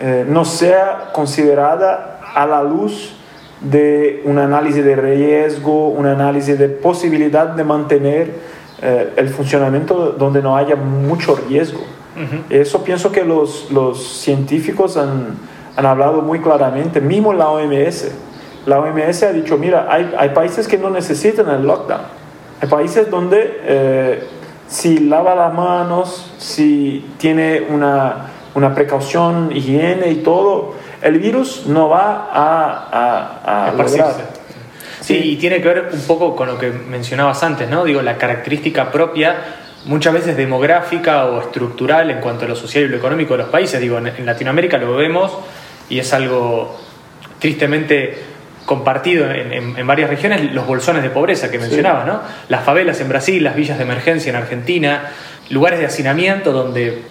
eh, 0.00 0.24
no 0.28 0.44
sea 0.44 1.10
considerada 1.12 2.20
a 2.34 2.46
la 2.46 2.62
luz 2.62 3.14
de 3.60 4.22
un 4.24 4.38
análisis 4.38 4.84
de 4.84 4.96
riesgo, 4.96 5.88
un 5.88 6.06
análisis 6.06 6.58
de 6.58 6.68
posibilidad 6.68 7.46
de 7.46 7.64
mantener 7.64 8.34
eh, 8.82 9.12
el 9.16 9.28
funcionamiento 9.28 10.12
donde 10.18 10.42
no 10.42 10.56
haya 10.56 10.76
mucho 10.76 11.36
riesgo. 11.48 11.80
Eso 12.50 12.84
pienso 12.84 13.10
que 13.10 13.24
los, 13.24 13.70
los 13.70 14.20
científicos 14.20 14.98
han, 14.98 15.38
han, 15.76 15.86
hablado 15.86 16.20
muy 16.20 16.40
claramente, 16.40 17.00
mismo 17.00 17.32
la 17.32 17.48
OMS. 17.48 18.12
La 18.66 18.80
OMS 18.80 19.22
ha 19.24 19.32
dicho, 19.32 19.58
mira, 19.58 19.86
hay, 19.90 20.14
hay 20.16 20.28
países 20.30 20.68
que 20.68 20.78
no 20.78 20.90
necesitan 20.90 21.48
el 21.50 21.62
lockdown. 21.66 22.02
Hay 22.60 22.68
países 22.68 23.10
donde 23.10 23.60
eh, 23.64 24.22
si 24.68 25.00
lava 25.00 25.34
las 25.34 25.52
manos, 25.52 26.32
si 26.38 27.04
tiene 27.18 27.66
una, 27.68 28.28
una, 28.54 28.74
precaución, 28.74 29.50
higiene 29.54 30.10
y 30.10 30.16
todo, 30.16 30.74
el 31.02 31.18
virus 31.18 31.66
no 31.66 31.88
va 31.88 32.28
a, 32.32 32.88
a, 33.44 33.68
a 33.68 33.72
Sí, 35.02 35.16
y 35.16 35.36
tiene 35.36 35.60
que 35.60 35.66
ver 35.66 35.90
un 35.92 36.00
poco 36.02 36.36
con 36.36 36.46
lo 36.46 36.58
que 36.58 36.70
mencionabas 36.70 37.42
antes, 37.42 37.68
¿no? 37.68 37.84
Digo, 37.84 38.00
la 38.02 38.16
característica 38.16 38.92
propia, 38.92 39.36
muchas 39.86 40.14
veces 40.14 40.36
demográfica 40.36 41.26
o 41.26 41.40
estructural 41.40 42.08
en 42.10 42.20
cuanto 42.20 42.44
a 42.44 42.48
lo 42.48 42.54
social 42.54 42.84
y 42.84 42.88
lo 42.88 42.98
económico 42.98 43.34
de 43.34 43.38
los 43.38 43.48
países. 43.48 43.80
Digo, 43.80 43.98
en, 43.98 44.24
Latinoamérica 44.24 44.78
lo 44.78 44.94
vemos 44.94 45.36
y 45.88 45.98
es 45.98 46.12
algo 46.12 46.78
tristemente 47.40 48.16
compartido 48.66 49.30
en, 49.30 49.86
varias 49.86 50.08
regiones, 50.08 50.52
los 50.52 50.66
bolsones 50.66 51.02
de 51.02 51.10
pobreza 51.10 51.50
que 51.50 51.58
mencionabas, 51.58 52.06
¿no? 52.06 52.20
Las 52.48 52.64
favelas 52.64 53.00
en 53.00 53.08
Brasil, 53.08 53.42
las 53.42 53.56
villas 53.56 53.78
de 53.78 53.84
emergencia 53.84 54.30
en 54.30 54.36
Argentina, 54.36 55.10
lugares 55.50 55.80
de 55.80 55.86
hacinamiento 55.86 56.52
donde 56.52 57.02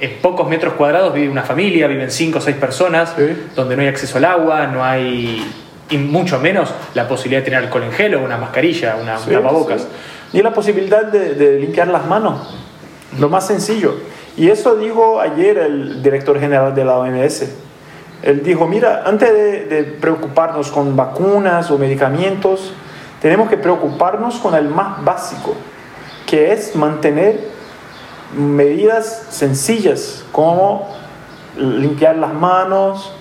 en 0.00 0.12
pocos 0.20 0.48
metros 0.48 0.74
cuadrados 0.74 1.14
vive 1.14 1.28
una 1.28 1.42
familia, 1.42 1.86
viven 1.86 2.10
cinco 2.10 2.38
o 2.38 2.40
seis 2.40 2.56
personas, 2.56 3.14
donde 3.54 3.76
no 3.76 3.82
hay 3.82 3.88
acceso 3.88 4.18
al 4.18 4.24
agua, 4.24 4.66
no 4.66 4.84
hay 4.84 5.44
y 5.90 5.98
mucho 5.98 6.38
menos 6.38 6.72
la 6.94 7.08
posibilidad 7.08 7.40
de 7.40 7.44
tener 7.46 7.64
alcohol 7.64 7.84
en 7.84 7.92
gel 7.92 8.14
o 8.14 8.22
una 8.22 8.36
mascarilla, 8.36 8.96
una, 9.00 9.18
sí, 9.18 9.30
tapabocas. 9.30 9.86
Ni 10.32 10.42
la 10.42 10.52
posibilidad 10.52 11.04
de, 11.04 11.58
limpiar 11.58 11.88
las 11.88 12.06
manos, 12.06 12.54
lo 13.18 13.28
más 13.28 13.46
sencillo. 13.46 13.94
Y 14.36 14.50
eso 14.50 14.76
dijo 14.76 15.20
ayer 15.20 15.58
el 15.58 16.02
director 16.02 16.38
general 16.38 16.74
de 16.74 16.84
la 16.84 16.98
OMS. 16.98 17.44
Él 18.22 18.42
dijo, 18.42 18.66
mira, 18.66 19.04
antes 19.06 19.32
de, 19.32 19.96
preocuparnos 20.00 20.70
con 20.70 20.96
vacunas 20.96 21.70
o 21.70 21.78
medicamentos, 21.78 22.72
tenemos 23.20 23.48
que 23.48 23.56
preocuparnos 23.56 24.36
con 24.36 24.54
el 24.54 24.68
más 24.68 25.04
básico, 25.04 25.54
que 26.26 26.52
es 26.52 26.74
mantener 26.74 27.48
medidas 28.36 29.26
sencillas 29.30 30.24
como 30.32 30.88
limpiar 31.56 32.16
las 32.16 32.34
manos, 32.34 33.12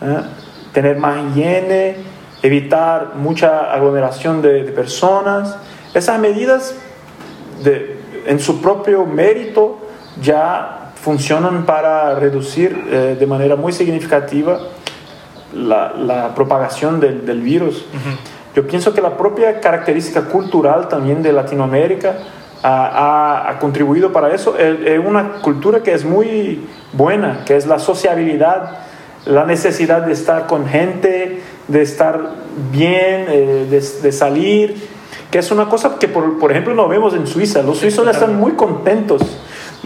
¿eh? 0.00 0.22
tener 0.72 0.96
más 0.96 1.18
higiene, 1.30 1.96
evitar 2.42 3.14
mucha 3.16 3.72
aglomeración 3.72 4.42
de, 4.42 4.62
personas. 4.64 5.56
Esas 5.94 6.18
medidas 6.18 6.74
en 8.26 8.38
su 8.38 8.60
propio 8.60 9.06
mérito 9.06 9.78
ya 10.20 10.85
funcionan 11.06 11.66
para 11.66 12.16
reducir 12.16 12.76
eh, 12.90 13.16
de 13.16 13.26
manera 13.28 13.54
muy 13.54 13.72
significativa 13.72 14.58
la, 15.54 16.32
propagación 16.34 16.98
del, 16.98 17.24
del 17.24 17.42
virus. 17.42 17.86
Yo 18.56 18.66
pienso 18.66 18.92
que 18.92 19.00
la 19.00 19.16
propia 19.16 19.60
característica 19.60 20.22
cultural 20.22 20.88
también 20.88 21.22
de 21.22 21.32
Latinoamérica 21.32 22.16
ha, 22.60 23.48
ha, 23.48 23.58
contribuido 23.60 24.12
para 24.12 24.34
eso. 24.34 24.58
Es 24.58 24.98
una 24.98 25.34
cultura 25.42 25.80
que 25.80 25.94
es 25.94 26.04
muy 26.04 26.66
buena, 26.92 27.44
que 27.46 27.54
es 27.54 27.68
la 27.68 27.78
sociabilidad 27.78 28.78
la 29.26 29.44
necesidad 29.44 30.02
de 30.02 30.12
estar 30.12 30.48
con 30.48 30.66
gente, 30.68 31.40
de 31.68 31.82
estar 31.82 32.30
bien, 32.72 33.26
eh, 33.28 33.66
de, 34.02 34.12
salir, 34.12 34.76
que 35.30 35.38
es 35.38 35.50
una 35.50 35.68
cosa 35.68 35.98
que, 36.00 36.08
por, 36.08 36.38
por, 36.38 36.50
ejemplo, 36.52 36.74
no 36.74 36.88
vemos 36.88 37.14
en 37.14 37.26
Suiza. 37.26 37.62
Los 37.62 37.78
suizos 37.78 38.06
están 38.08 38.36
muy 38.36 38.52
contentos 38.52 39.22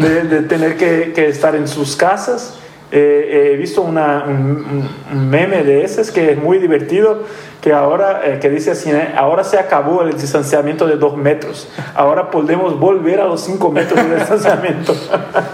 de, 0.01 0.43
tener 0.43 0.77
que, 0.77 1.13
que, 1.15 1.29
estar 1.29 1.55
en 1.55 1.69
sus 1.69 1.97
casas. 1.97 2.59
Eh, 2.93 3.53
he 3.53 3.57
visto 3.57 3.83
una, 3.83 4.25
un, 4.27 4.89
un, 5.13 5.31
meme 5.31 5.63
de 5.63 5.85
ese 5.85 6.13
que 6.13 6.33
es 6.33 6.39
muy 6.39 6.59
divertido 6.59 7.25
que 7.61 7.73
ahora, 7.73 8.23
eh, 8.25 8.39
que 8.41 8.49
dice 8.49 8.71
así, 8.73 8.91
¿eh? 8.91 9.13
ahora 9.17 9.45
se 9.45 9.59
acabó 9.59 10.03
el 10.03 10.19
distanciamiento 10.19 10.87
de 10.87 10.97
dos 10.97 11.17
metros, 11.17 11.69
ahora 11.95 12.31
podemos 12.31 12.79
volver 12.81 13.21
a 13.21 13.27
los 13.27 13.43
cinco 13.43 13.71
metros 13.71 14.03
de 14.09 14.17
distanciamiento 14.17 14.95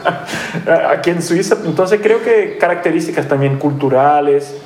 aquí 0.89 1.11
en 1.11 1.21
Suiza. 1.21 1.57
Entonces 1.65 2.01
creo 2.03 2.23
que 2.23 2.59
características 2.59 3.29
también 3.29 3.59
culturales. 3.59 4.57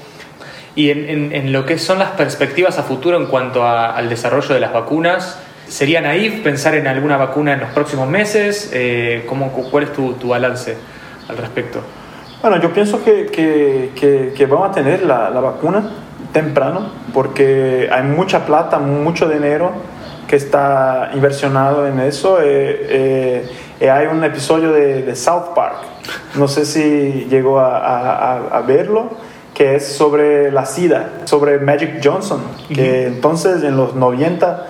Y 0.77 0.91
en, 0.91 1.33
en, 1.33 1.53
lo 1.53 1.67
que 1.67 1.79
son 1.79 1.99
las 1.99 2.13
perspectivas 2.13 2.79
a 2.79 2.85
futuro 2.85 3.17
en 3.17 3.27
cuanto 3.27 3.67
al 3.67 4.09
desarrollo 4.09 4.55
de 4.55 4.61
las 4.61 4.73
vacunas, 4.73 5.37
¿sería 5.71 6.01
naif 6.01 6.43
pensar 6.43 6.75
en 6.75 6.87
alguna 6.87 7.17
vacuna 7.17 7.55
en 7.55 7.61
los 7.61 7.71
próximos 7.71 8.09
meses? 8.09 8.71
Eh, 8.75 9.25
¿cómo, 9.29 9.51
¿Cuál 9.53 9.85
es 9.85 9.93
tu, 9.93 10.15
tu, 10.15 10.29
balance 10.29 10.77
al 11.29 11.37
respecto? 11.39 11.81
Bueno, 12.43 12.61
yo 12.61 12.73
pienso 12.73 13.03
que, 13.05 13.27
que, 13.27 13.93
que, 13.95 14.35
que 14.37 14.47
vamos 14.47 14.71
a 14.71 14.73
tener 14.73 15.03
la, 15.03 15.31
la 15.31 15.41
vacuna 15.41 15.91
temprano 16.33 16.91
porque 17.15 17.89
hay 17.91 18.03
mucha 18.03 18.45
plata, 18.45 18.79
mucho 18.79 19.29
dinero 19.29 19.73
que 20.29 20.37
está 20.37 21.11
inversionado 21.15 21.87
en 21.87 22.01
eso. 22.01 22.41
Eh, 22.41 23.49
eh, 23.81 23.91
hay 23.91 24.07
un 24.07 24.23
episodio 24.23 24.73
de, 24.73 25.15
South 25.17 25.55
Park, 25.55 25.79
no 26.37 26.47
sé 26.47 26.65
si 26.65 27.27
llegó 27.29 27.59
a, 27.59 28.63
verlo, 28.67 29.11
que 29.55 29.77
es 29.77 29.89
sobre 29.89 30.53
la 30.53 30.67
SIDA, 30.67 31.11
sobre 31.25 31.59
Magic 31.59 32.01
Johnson, 32.03 32.43
que 32.73 33.07
entonces 33.07 33.65
en 33.65 33.77
los 33.77 33.95
90 33.95 34.67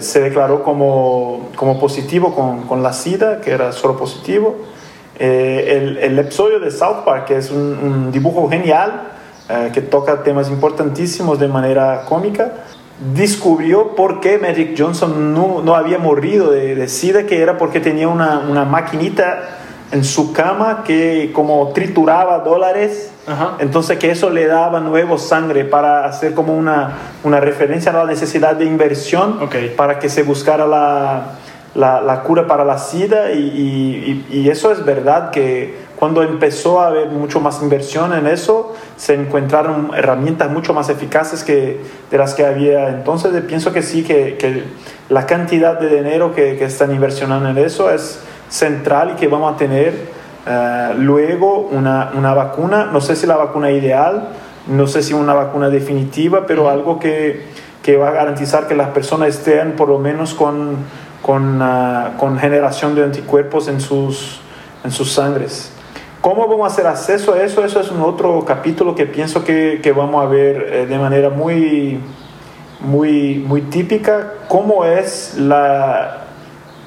se 0.00 0.20
declaró 0.20 0.62
como, 0.62 1.50
como 1.56 1.78
positivo 1.78 2.34
con, 2.34 2.62
con, 2.62 2.82
la 2.82 2.92
SIDA, 2.92 3.40
que 3.40 3.50
era 3.50 3.72
solo 3.72 3.96
positivo. 3.96 4.56
El, 5.18 5.98
el, 5.98 6.18
episodio 6.18 6.58
de 6.58 6.70
South 6.70 7.04
Park, 7.04 7.26
que 7.26 7.36
es 7.36 7.50
un, 7.50 7.58
un 7.58 8.12
dibujo 8.12 8.48
genial, 8.48 9.12
eh, 9.48 9.70
que 9.74 9.82
toca 9.82 10.22
temas 10.22 10.48
importantísimos 10.48 11.38
de 11.38 11.48
manera 11.48 12.04
cómica, 12.08 12.52
descubrió 13.12 13.96
por 13.96 14.20
qué 14.20 14.38
Magic 14.38 14.74
Johnson 14.78 15.34
no, 15.34 15.60
no 15.62 15.74
había 15.74 15.98
morido 15.98 16.52
de, 16.52 16.76
de, 16.76 16.88
SIDA, 16.88 17.26
que 17.26 17.42
era 17.42 17.58
porque 17.58 17.80
tenía 17.80 18.06
una, 18.06 18.38
una, 18.38 18.64
maquinita 18.64 19.58
en 19.92 20.04
su 20.04 20.32
cama 20.32 20.82
que 20.84 21.30
como 21.34 21.68
trituraba 21.68 22.38
dólares, 22.40 23.12
entonces 23.58 23.98
que 23.98 24.10
eso 24.10 24.30
le 24.30 24.46
daba 24.46 24.80
nuevo 24.80 25.18
sangre 25.18 25.64
para 25.64 26.06
hacer 26.06 26.34
como 26.34 26.56
una, 26.56 26.94
una 27.22 27.40
referencia 27.40 27.92
a 27.92 27.94
la 27.94 28.04
necesidad 28.06 28.56
de 28.56 28.64
inversión 28.64 29.38
para 29.76 29.98
que 29.98 30.08
se 30.08 30.22
buscara 30.22 30.66
la, 30.66 31.32
la, 31.74 32.00
la, 32.00 32.22
cura 32.22 32.46
para 32.46 32.64
la 32.64 32.78
SIDA 32.78 33.32
y, 33.32 34.24
y, 34.30 34.38
y 34.38 34.48
eso 34.48 34.72
es 34.72 34.84
verdad 34.84 35.30
que 35.30 35.92
cuando 36.02 36.24
empezó 36.24 36.80
a 36.80 36.88
haber 36.88 37.10
mucho 37.10 37.38
más 37.38 37.62
inversión 37.62 38.12
en 38.12 38.26
eso, 38.26 38.74
se 38.96 39.14
encontraron 39.14 39.92
herramientas 39.94 40.50
mucho 40.50 40.74
más 40.74 40.88
eficaces 40.88 41.44
que 41.44 41.78
de 42.10 42.18
las 42.18 42.34
que 42.34 42.44
había 42.44 42.88
entonces. 42.88 43.30
Pienso 43.42 43.72
que 43.72 43.82
sí, 43.82 44.02
que, 44.02 44.36
que 44.36 44.64
la 45.10 45.26
cantidad 45.26 45.78
de 45.78 45.88
dinero 45.94 46.34
que, 46.34 46.56
que, 46.56 46.64
están 46.64 46.92
inversionando 46.92 47.50
en 47.50 47.58
eso 47.58 47.88
es 47.88 48.18
central 48.52 49.12
y 49.14 49.16
que 49.18 49.28
vamos 49.28 49.54
a 49.54 49.56
tener 49.56 49.94
uh, 50.46 50.98
luego 50.98 51.68
una, 51.72 52.12
una, 52.14 52.34
vacuna, 52.34 52.84
no 52.92 53.00
sé 53.00 53.16
si 53.16 53.26
la 53.26 53.36
vacuna 53.36 53.70
ideal, 53.70 54.28
no 54.66 54.86
sé 54.86 55.02
si 55.02 55.14
una 55.14 55.32
vacuna 55.32 55.70
definitiva, 55.70 56.46
pero 56.46 56.68
algo 56.68 57.00
que, 57.00 57.46
que 57.82 57.96
va 57.96 58.08
a 58.08 58.12
garantizar 58.12 58.68
que 58.68 58.74
las 58.74 58.90
personas 58.90 59.30
estén 59.30 59.72
por 59.72 59.88
lo 59.88 59.98
menos 59.98 60.34
con, 60.34 60.76
con, 61.22 61.62
uh, 61.62 62.16
con 62.18 62.38
generación 62.38 62.94
de 62.94 63.04
anticuerpos 63.04 63.68
en 63.68 63.80
sus, 63.80 64.40
en 64.84 64.90
sus 64.90 65.12
sangres. 65.12 65.72
¿Cómo 66.20 66.46
vamos 66.46 66.64
a 66.64 66.72
hacer 66.72 66.86
acceso 66.86 67.32
a 67.32 67.42
eso? 67.42 67.64
Eso 67.64 67.80
es 67.80 67.90
un 67.90 68.02
otro 68.02 68.44
capítulo 68.44 68.94
que 68.94 69.06
pienso 69.06 69.42
que, 69.42 69.80
que 69.82 69.92
vamos 69.92 70.24
a 70.24 70.28
ver 70.28 70.68
eh, 70.72 70.86
de 70.86 70.98
manera 70.98 71.30
muy, 71.30 71.98
muy, 72.80 73.42
muy 73.44 73.62
típica, 73.62 74.34
cómo 74.46 74.84
es 74.84 75.36
la, 75.36 76.21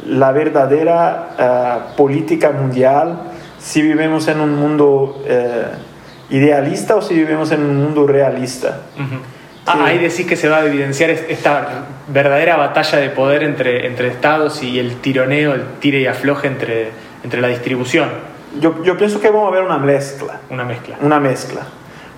la 0.06 0.32
verdadera 0.32 1.30
uh, 1.38 1.96
política 1.96 2.52
mundial, 2.52 3.20
si 3.60 3.82
vivimos 3.82 4.28
en 4.28 4.40
un 4.40 4.56
mundo 4.56 5.22
uh, 5.24 6.34
idealista 6.34 6.96
o 6.96 7.02
si 7.02 7.16
vivimos 7.16 7.52
en 7.52 7.62
un 7.64 7.76
mundo 7.78 8.08
realista. 8.08 8.82
Uh 8.98 9.02
-huh. 9.02 9.20
ah, 9.66 9.86
ahí 9.86 9.98
decís 9.98 10.26
que 10.26 10.36
se 10.36 10.48
va 10.48 10.58
a 10.58 10.66
evidenciar 10.66 11.10
esta 11.10 11.86
verdadera 12.08 12.56
batalla 12.58 13.00
de 13.00 13.10
poder 13.10 13.44
entre, 13.44 13.88
entre 13.88 14.08
estados 14.08 14.62
y 14.64 14.80
el 14.80 14.98
tironeo, 15.02 15.54
el 15.54 15.64
tire 15.80 16.00
y 16.00 16.08
afloje 16.08 16.48
entre, 16.48 16.92
entre 17.24 17.42
la 17.42 17.48
distribución 17.48 18.36
yo, 18.60 18.84
yo, 18.84 18.98
pienso 18.98 19.20
que 19.20 19.30
vamos 19.30 19.50
a 19.50 19.52
ver 19.52 19.64
una 19.64 19.78
mezcla. 19.78 20.40
Una 20.50 20.64
mezcla. 20.64 20.98
Una 21.02 21.20
mezcla. 21.20 21.62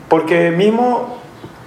Porque 0.08 0.51
mismo 0.51 1.16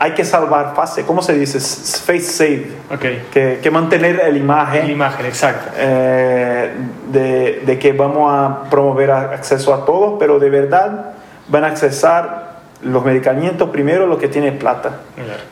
hay 0.02 0.12
que 0.12 0.24
salvar 0.24 0.74
fase, 0.74 1.04
¿cómo 1.04 1.20
se 1.20 1.34
dice? 1.34 1.60
Face 1.60 2.20
save. 2.20 2.70
Okay. 2.90 3.26
Que, 3.30 3.60
que 3.62 3.70
mantener 3.70 4.16
la 4.16 4.30
imagen. 4.30 4.86
La 4.86 4.92
imagen, 4.92 5.26
exacto. 5.26 5.72
Eh, 5.76 6.72
de, 7.12 7.62
de, 7.66 7.78
que 7.78 7.92
vamos 7.92 8.32
a 8.32 8.70
promover 8.70 9.10
acceso 9.10 9.74
a 9.74 9.84
todos, 9.84 10.16
pero 10.18 10.38
de 10.38 10.48
verdad 10.48 11.12
van 11.48 11.64
a 11.64 11.66
accesar 11.66 12.60
los 12.82 13.04
medicamentos 13.04 13.68
primero 13.68 14.06
los 14.06 14.18
que 14.18 14.28
tienen 14.28 14.58
plata. 14.58 15.00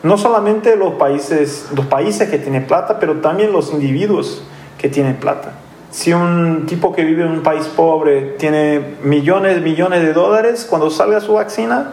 No 0.01 0.17
solamente 0.17 0.75
los 0.75 0.93
países, 0.93 1.67
los 1.75 1.85
países 1.85 2.27
que 2.27 2.39
tienen 2.39 2.65
plata, 2.65 2.99
pero 2.99 3.17
también 3.17 3.51
los 3.51 3.71
individuos 3.71 4.43
que 4.79 4.89
tienen 4.89 5.17
plata. 5.17 5.51
Si 5.91 6.11
un 6.11 6.65
tipo 6.65 6.91
que 6.95 7.03
vive 7.03 7.23
en 7.23 7.29
un 7.29 7.43
país 7.43 7.67
pobre 7.67 8.33
tiene 8.39 8.95
millones, 9.03 9.61
millones 9.61 10.01
de 10.01 10.13
dólares, 10.13 10.65
cuando 10.67 10.89
salga 10.89 11.19
su 11.19 11.33
vacuna, 11.33 11.91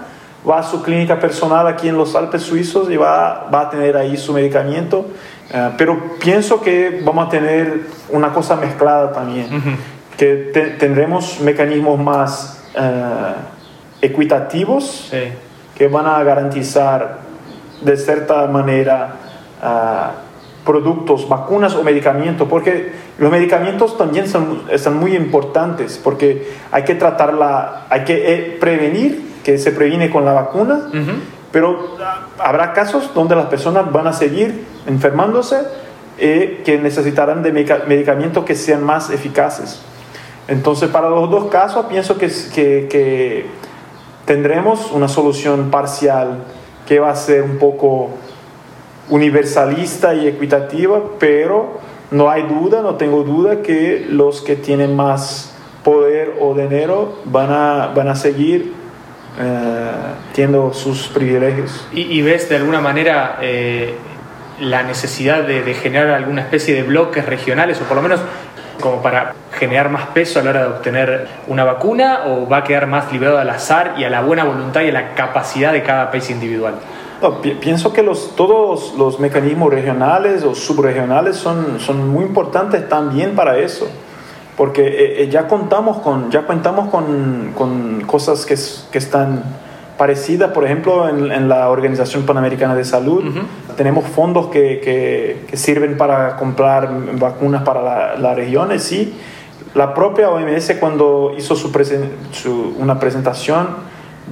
va 0.48 0.60
a 0.60 0.62
su 0.62 0.82
clínica 0.82 1.18
personal 1.18 1.66
aquí 1.66 1.88
en 1.88 1.96
los 1.96 2.14
Alpes 2.14 2.42
suizos 2.42 2.90
y 2.90 2.96
va, 2.96 3.48
va 3.52 3.62
a 3.62 3.70
tener 3.70 3.96
ahí 3.96 4.16
su 4.16 4.32
medicamento. 4.32 5.06
Eh, 5.52 5.70
pero 5.76 6.16
pienso 6.18 6.60
que 6.60 7.02
vamos 7.04 7.26
a 7.26 7.30
tener 7.30 7.86
una 8.10 8.32
cosa 8.32 8.56
mezclada 8.56 9.12
también, 9.12 9.78
que 10.16 10.76
tendremos 10.78 11.40
mecanismos 11.40 11.98
más 12.00 12.64
eh, 12.74 13.34
equitativos 14.02 15.10
que 15.76 15.88
van 15.88 16.06
a 16.06 16.22
garantizar 16.22 17.18
de 17.82 17.96
cierta 17.96 18.46
manera 18.46 19.14
eh, 19.62 19.66
productos, 20.64 21.28
vacunas 21.28 21.74
o 21.74 21.84
medicamentos, 21.84 22.48
porque 22.48 22.90
los 23.18 23.30
medicamentos 23.30 23.96
también 23.96 24.26
son, 24.26 24.62
son 24.78 24.96
muy 24.98 25.14
importantes, 25.14 26.00
porque 26.02 26.54
hay 26.72 26.82
que 26.82 26.96
tratarla, 26.96 27.86
hay 27.88 28.02
que 28.02 28.56
prevenir 28.58 29.35
que 29.46 29.58
se 29.58 29.70
previene 29.70 30.10
con 30.10 30.24
la 30.24 30.32
vacuna, 30.32 30.88
pero 31.52 31.96
habrá 32.36 32.72
casos 32.72 33.14
donde 33.14 33.36
las 33.36 33.46
personas 33.46 33.92
van 33.92 34.08
a 34.08 34.12
seguir 34.12 34.64
enfermándose 34.88 35.56
y 36.18 36.64
que 36.64 36.80
necesitarán 36.82 37.44
de 37.44 37.52
medicamentos 37.52 38.44
que 38.44 38.56
sean 38.56 38.82
más 38.82 39.08
eficaces. 39.10 39.80
Entonces, 40.48 40.88
para 40.90 41.08
los 41.10 41.30
dos 41.30 41.44
casos, 41.44 41.86
pienso 41.86 42.18
que, 42.18 42.26
que, 42.26 42.88
que 42.90 43.46
tendremos 44.24 44.90
una 44.90 45.06
solución 45.06 45.70
parcial 45.70 46.38
que 46.84 46.98
va 46.98 47.10
a 47.10 47.14
ser 47.14 47.44
un 47.44 47.58
poco 47.58 48.10
universalista 49.10 50.12
y 50.12 50.26
equitativa, 50.26 51.00
pero 51.20 51.78
no 52.10 52.30
hay 52.30 52.42
duda, 52.42 52.82
no 52.82 52.96
tengo 52.96 53.22
duda 53.22 53.62
que 53.62 54.08
los 54.10 54.40
que 54.40 54.56
tienen 54.56 54.96
más 54.96 55.54
poder 55.84 56.34
o 56.40 56.52
dinero 56.52 57.20
van 57.26 57.52
a, 57.52 57.92
van 57.94 58.08
a 58.08 58.16
seguir 58.16 58.75
eh, 59.38 59.90
tiendo 60.32 60.72
sus 60.72 61.08
privilegios. 61.08 61.86
¿Y, 61.92 62.22
ves 62.22 62.48
de 62.48 62.56
alguna 62.56 62.80
manera 62.80 63.38
eh, 63.42 63.94
la 64.60 64.82
necesidad 64.82 65.42
de, 65.44 65.74
generar 65.74 66.10
alguna 66.10 66.42
especie 66.42 66.74
de 66.74 66.82
bloques 66.82 67.26
regionales 67.26 67.80
o 67.80 67.84
por 67.84 67.96
lo 67.96 68.02
menos 68.02 68.20
como 68.80 69.02
para 69.02 69.34
generar 69.52 69.88
más 69.90 70.06
peso 70.08 70.38
a 70.38 70.42
la 70.42 70.50
hora 70.50 70.60
de 70.62 70.68
obtener 70.68 71.28
una 71.48 71.64
vacuna 71.64 72.24
o 72.26 72.48
va 72.48 72.58
a 72.58 72.64
quedar 72.64 72.86
más 72.86 73.10
liberado 73.12 73.38
al 73.38 73.48
azar 73.50 73.94
y 73.98 74.04
a 74.04 74.10
la 74.10 74.20
buena 74.20 74.44
voluntad 74.44 74.82
y 74.82 74.88
a 74.88 74.92
la 74.92 75.14
capacidad 75.14 75.72
de 75.72 75.82
cada 75.82 76.10
país 76.10 76.30
individual? 76.30 76.74
pienso 77.60 77.94
que 77.94 78.02
los, 78.02 78.36
todos 78.36 78.94
los 78.98 79.18
mecanismos 79.18 79.72
regionales 79.72 80.44
o 80.44 80.54
subregionales 80.54 81.36
son, 81.36 81.80
son 81.80 82.08
muy 82.08 82.24
importantes 82.24 82.86
también 82.90 83.34
para 83.34 83.58
eso 83.58 83.88
porque 84.56 84.86
eh, 84.86 85.22
eh, 85.22 85.28
ya 85.28 85.46
contamos 85.48 85.98
con, 85.98 86.30
ya 86.30 86.46
contamos 86.46 86.88
con, 86.88 87.52
con 87.54 88.00
cosas 88.06 88.46
que, 88.46 88.56
que, 88.90 88.98
están 88.98 89.42
parecidas, 89.98 90.52
por 90.52 90.64
ejemplo, 90.64 91.08
en, 91.08 91.30
en, 91.30 91.48
la 91.48 91.68
Organización 91.68 92.24
Panamericana 92.24 92.74
de 92.74 92.84
Salud. 92.84 93.24
Tenemos 93.76 94.06
fondos 94.06 94.46
que, 94.46 94.80
que, 94.80 95.44
que, 95.48 95.56
sirven 95.56 95.98
para 95.98 96.36
comprar 96.36 96.90
vacunas 97.18 97.62
para 97.62 98.16
las 98.16 98.36
regiones, 98.36 98.82
sí. 98.82 99.14
La 99.74 99.92
propia 99.92 100.30
OMS 100.30 100.74
cuando 100.80 101.34
hizo 101.36 101.54
su, 101.54 101.70
su 102.32 102.74
una 102.78 102.98
presentación, 102.98 103.68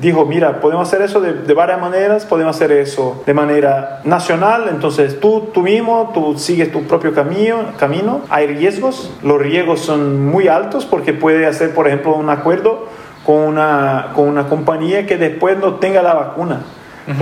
dijo, 0.00 0.26
mira, 0.26 0.60
podemos 0.60 0.88
hacer 0.88 1.02
eso 1.02 1.20
de, 1.20 1.34
de, 1.34 1.54
varias 1.54 1.80
maneras, 1.80 2.24
podemos 2.24 2.56
hacer 2.56 2.72
eso 2.72 3.22
de 3.26 3.34
manera 3.34 4.00
nacional, 4.04 4.66
entonces 4.68 5.20
tú, 5.20 5.50
tú 5.52 5.62
mismo, 5.62 6.10
tú 6.12 6.36
sigues 6.36 6.72
tu 6.72 6.82
propio 6.82 7.14
camino, 7.14 7.58
camino, 7.78 8.22
hay 8.28 8.46
riesgos, 8.48 9.12
los 9.22 9.40
riesgos 9.40 9.80
son 9.80 10.26
muy 10.26 10.48
altos 10.48 10.84
porque 10.84 11.12
puede 11.12 11.46
hacer, 11.46 11.72
por 11.74 11.86
ejemplo, 11.86 12.14
un 12.14 12.28
acuerdo 12.28 12.88
con 13.24 13.36
una, 13.36 14.10
con 14.14 14.28
una 14.28 14.48
compañía 14.48 15.06
que 15.06 15.16
después 15.16 15.58
no 15.58 15.74
tenga 15.74 16.02
la 16.02 16.14
vacuna 16.14 16.62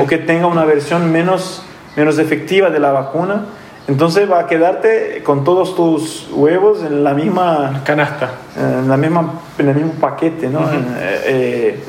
o 0.00 0.06
que 0.06 0.18
tenga 0.18 0.46
una 0.46 0.64
versión 0.64 1.10
menos, 1.10 1.64
menos 1.96 2.18
efectiva 2.18 2.70
de 2.70 2.80
la 2.80 2.92
vacuna. 2.92 3.46
Entonces 3.88 4.30
va 4.30 4.40
a 4.40 4.46
quedarte 4.46 5.22
con 5.24 5.42
todos 5.42 5.74
tus 5.74 6.28
huevos 6.32 6.84
en 6.84 7.02
la 7.02 7.14
misma 7.14 7.82
canasta, 7.84 8.30
en, 8.56 8.88
la 8.88 8.96
misma, 8.96 9.40
en 9.58 9.68
el 9.68 9.74
mismo 9.74 9.92
paquete, 9.94 10.48
¿no? 10.48 10.60
Eh, 11.00 11.82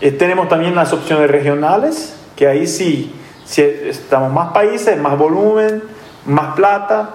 tenemos 0.00 0.48
también 0.48 0.74
las 0.74 0.92
opciones 0.92 1.30
regionales, 1.30 2.16
que 2.34 2.46
ahí 2.46 2.66
sí, 2.66 3.14
si 3.44 3.60
estamos 3.62 4.32
más 4.32 4.52
países, 4.52 4.98
más 4.98 5.18
volumen, 5.18 5.82
más 6.24 6.54
plata, 6.54 7.10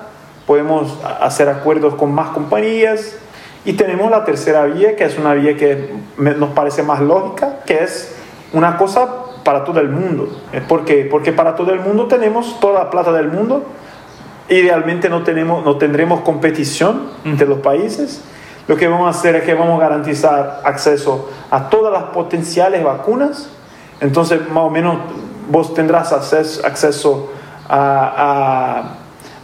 podemos 0.46 1.00
hacer 1.20 1.50
acuerdos 1.50 1.96
con 1.96 2.14
más 2.14 2.30
compañías. 2.30 3.18
Y 3.66 3.74
tenemos 3.74 4.12
la 4.12 4.24
tercera 4.24 4.66
vía, 4.66 4.96
que 4.96 5.06
es 5.06 5.18
una 5.18 5.34
vía 5.34 5.58
que 5.58 5.96
nos 6.18 6.52
parece 6.52 6.84
más 6.84 7.00
lógica, 7.02 7.62
que 7.66 7.84
es 7.84 8.16
una 8.54 8.78
cosa 8.78 9.10
para 9.44 9.64
todo 9.64 9.80
el 9.80 9.90
mundo. 9.90 10.42
Eh, 10.54 10.62
¿Por 10.62 10.86
qué? 10.86 11.08
Porque 11.10 11.32
para 11.32 11.56
todo 11.56 11.72
el 11.74 11.80
mundo 11.80 12.06
tenemos 12.06 12.60
toda 12.60 12.84
la 12.84 12.90
plata 12.92 13.12
del 13.12 13.30
mundo. 13.30 13.64
Idealmente 14.48 15.10
no, 15.10 15.24
tenemos, 15.24 15.66
no 15.66 15.78
tendremos 15.78 16.22
competición 16.22 17.10
entre 17.24 17.48
los 17.48 17.60
países 17.60 18.22
lo 18.68 18.76
que 18.76 18.88
vamos 18.88 19.08
a 19.08 19.18
hacer 19.18 19.36
es 19.36 19.44
que 19.44 19.54
vamos 19.54 19.80
a 19.80 19.84
garantizar 19.84 20.62
acceso 20.64 21.30
a 21.52 21.70
todas 21.70 21.94
las 21.94 22.04
potenciales 22.12 22.84
vacunas. 22.84 23.48
Entonces, 24.02 24.42
más 24.50 24.64
o 24.64 24.70
menos, 24.70 24.98
vos 25.50 25.74
tendrás 25.74 26.12
acceso, 26.12 27.32
a, 27.70 28.96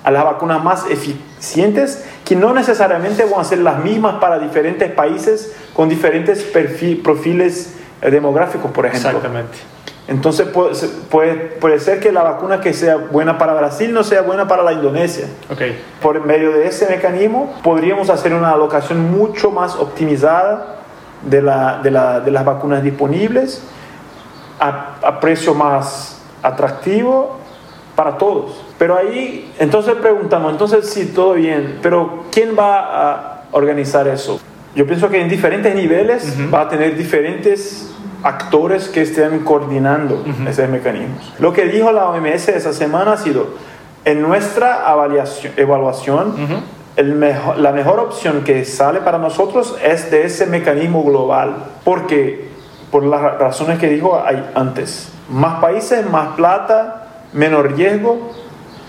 las 0.04 0.24
vacunas 0.24 0.64
más 0.64 0.86
eficientes, 0.90 2.04
que 2.26 2.36
no 2.36 2.54
necesariamente 2.54 3.24
van 3.26 3.42
a 3.42 3.44
ser 3.44 3.60
las 3.60 3.84
mismas 3.84 4.16
para 4.16 4.40
diferentes 4.40 4.92
países 4.92 5.56
con 5.74 5.88
diferentes 5.88 6.42
perfiles 6.44 7.76
demográficos, 8.02 8.72
por 8.72 8.88
ejemplo. 8.88 9.10
Exactamente. 9.10 9.58
Entonces 10.12 10.46
puede, 11.10 11.36
puede, 11.36 11.80
ser 11.80 12.02
que 12.02 12.12
la 12.12 12.22
vacuna 12.22 12.60
que 12.60 12.74
sea 12.74 12.98
buena 12.98 13.38
para 13.38 13.54
Brasil 13.54 13.94
no 13.94 14.04
sea 14.04 14.22
buena 14.24 14.46
para 14.46 14.62
la 14.62 14.74
Indonesia. 14.74 15.26
Okay. 15.50 15.82
Por 16.02 16.26
medio 16.26 16.52
de 16.52 16.68
ese 16.68 16.86
mecanismo 16.90 17.56
podríamos 17.64 18.10
hacer 18.10 18.34
una 18.34 18.52
alocación 18.52 19.10
mucho 19.10 19.52
más 19.52 19.78
optimizada 19.78 20.80
de, 21.26 21.42
la, 21.42 21.80
de, 21.82 21.92
la, 21.92 22.20
de 22.20 22.30
las 22.30 22.44
vacunas 22.44 22.84
disponibles 22.84 23.64
a, 24.60 24.98
a, 25.02 25.20
precio 25.22 25.54
más 25.54 26.22
atractivo 26.44 27.38
para 27.96 28.18
todos. 28.18 28.62
Pero 28.78 28.98
ahí, 28.98 29.54
entonces 29.60 29.96
preguntamos, 29.96 30.52
entonces 30.52 30.90
sí, 30.90 31.14
todo 31.16 31.36
bien, 31.36 31.80
pero 31.82 32.26
¿quién 32.34 32.54
va 32.60 32.80
a 32.80 33.44
organizar 33.52 34.10
eso? 34.10 34.42
Yo 34.76 34.86
pienso 34.86 35.10
que 35.10 35.22
en 35.22 35.30
diferentes 35.30 35.74
niveles 35.74 36.36
va 36.54 36.62
a 36.62 36.70
tener 36.70 36.98
diferentes 36.98 37.91
actores 38.24 38.90
que 38.90 39.02
estén 39.02 39.40
coordinando 39.40 40.24
esos 40.48 40.70
mecanismos. 40.70 41.34
Lo 41.40 41.54
que 41.54 41.66
dijo 41.66 41.92
la 41.92 42.10
OMS 42.10 42.50
esa 42.50 42.74
semana 42.74 43.14
ha 43.14 43.18
sido, 43.18 43.56
en 44.06 44.22
nuestra 44.22 44.84
evaluación, 45.58 46.34
el 46.96 47.16
mejor, 47.16 47.58
la 47.58 47.72
mejor 47.72 48.00
opción 48.00 48.44
que 48.44 48.66
sale 48.66 49.02
para 49.02 49.18
nosotros 49.18 49.76
es 49.84 50.12
de 50.12 50.26
ese 50.26 50.46
mecanismo 50.46 51.04
global, 51.04 51.56
porque 51.84 52.50
por 52.92 53.04
las 53.04 53.22
razones 53.40 53.80
que 53.80 53.88
dijo 53.88 54.22
antes, 54.56 55.12
más 55.30 55.62
países, 55.62 56.10
más 56.10 56.36
plata, 56.36 57.08
menos 57.34 57.64
riesgo, 57.72 58.32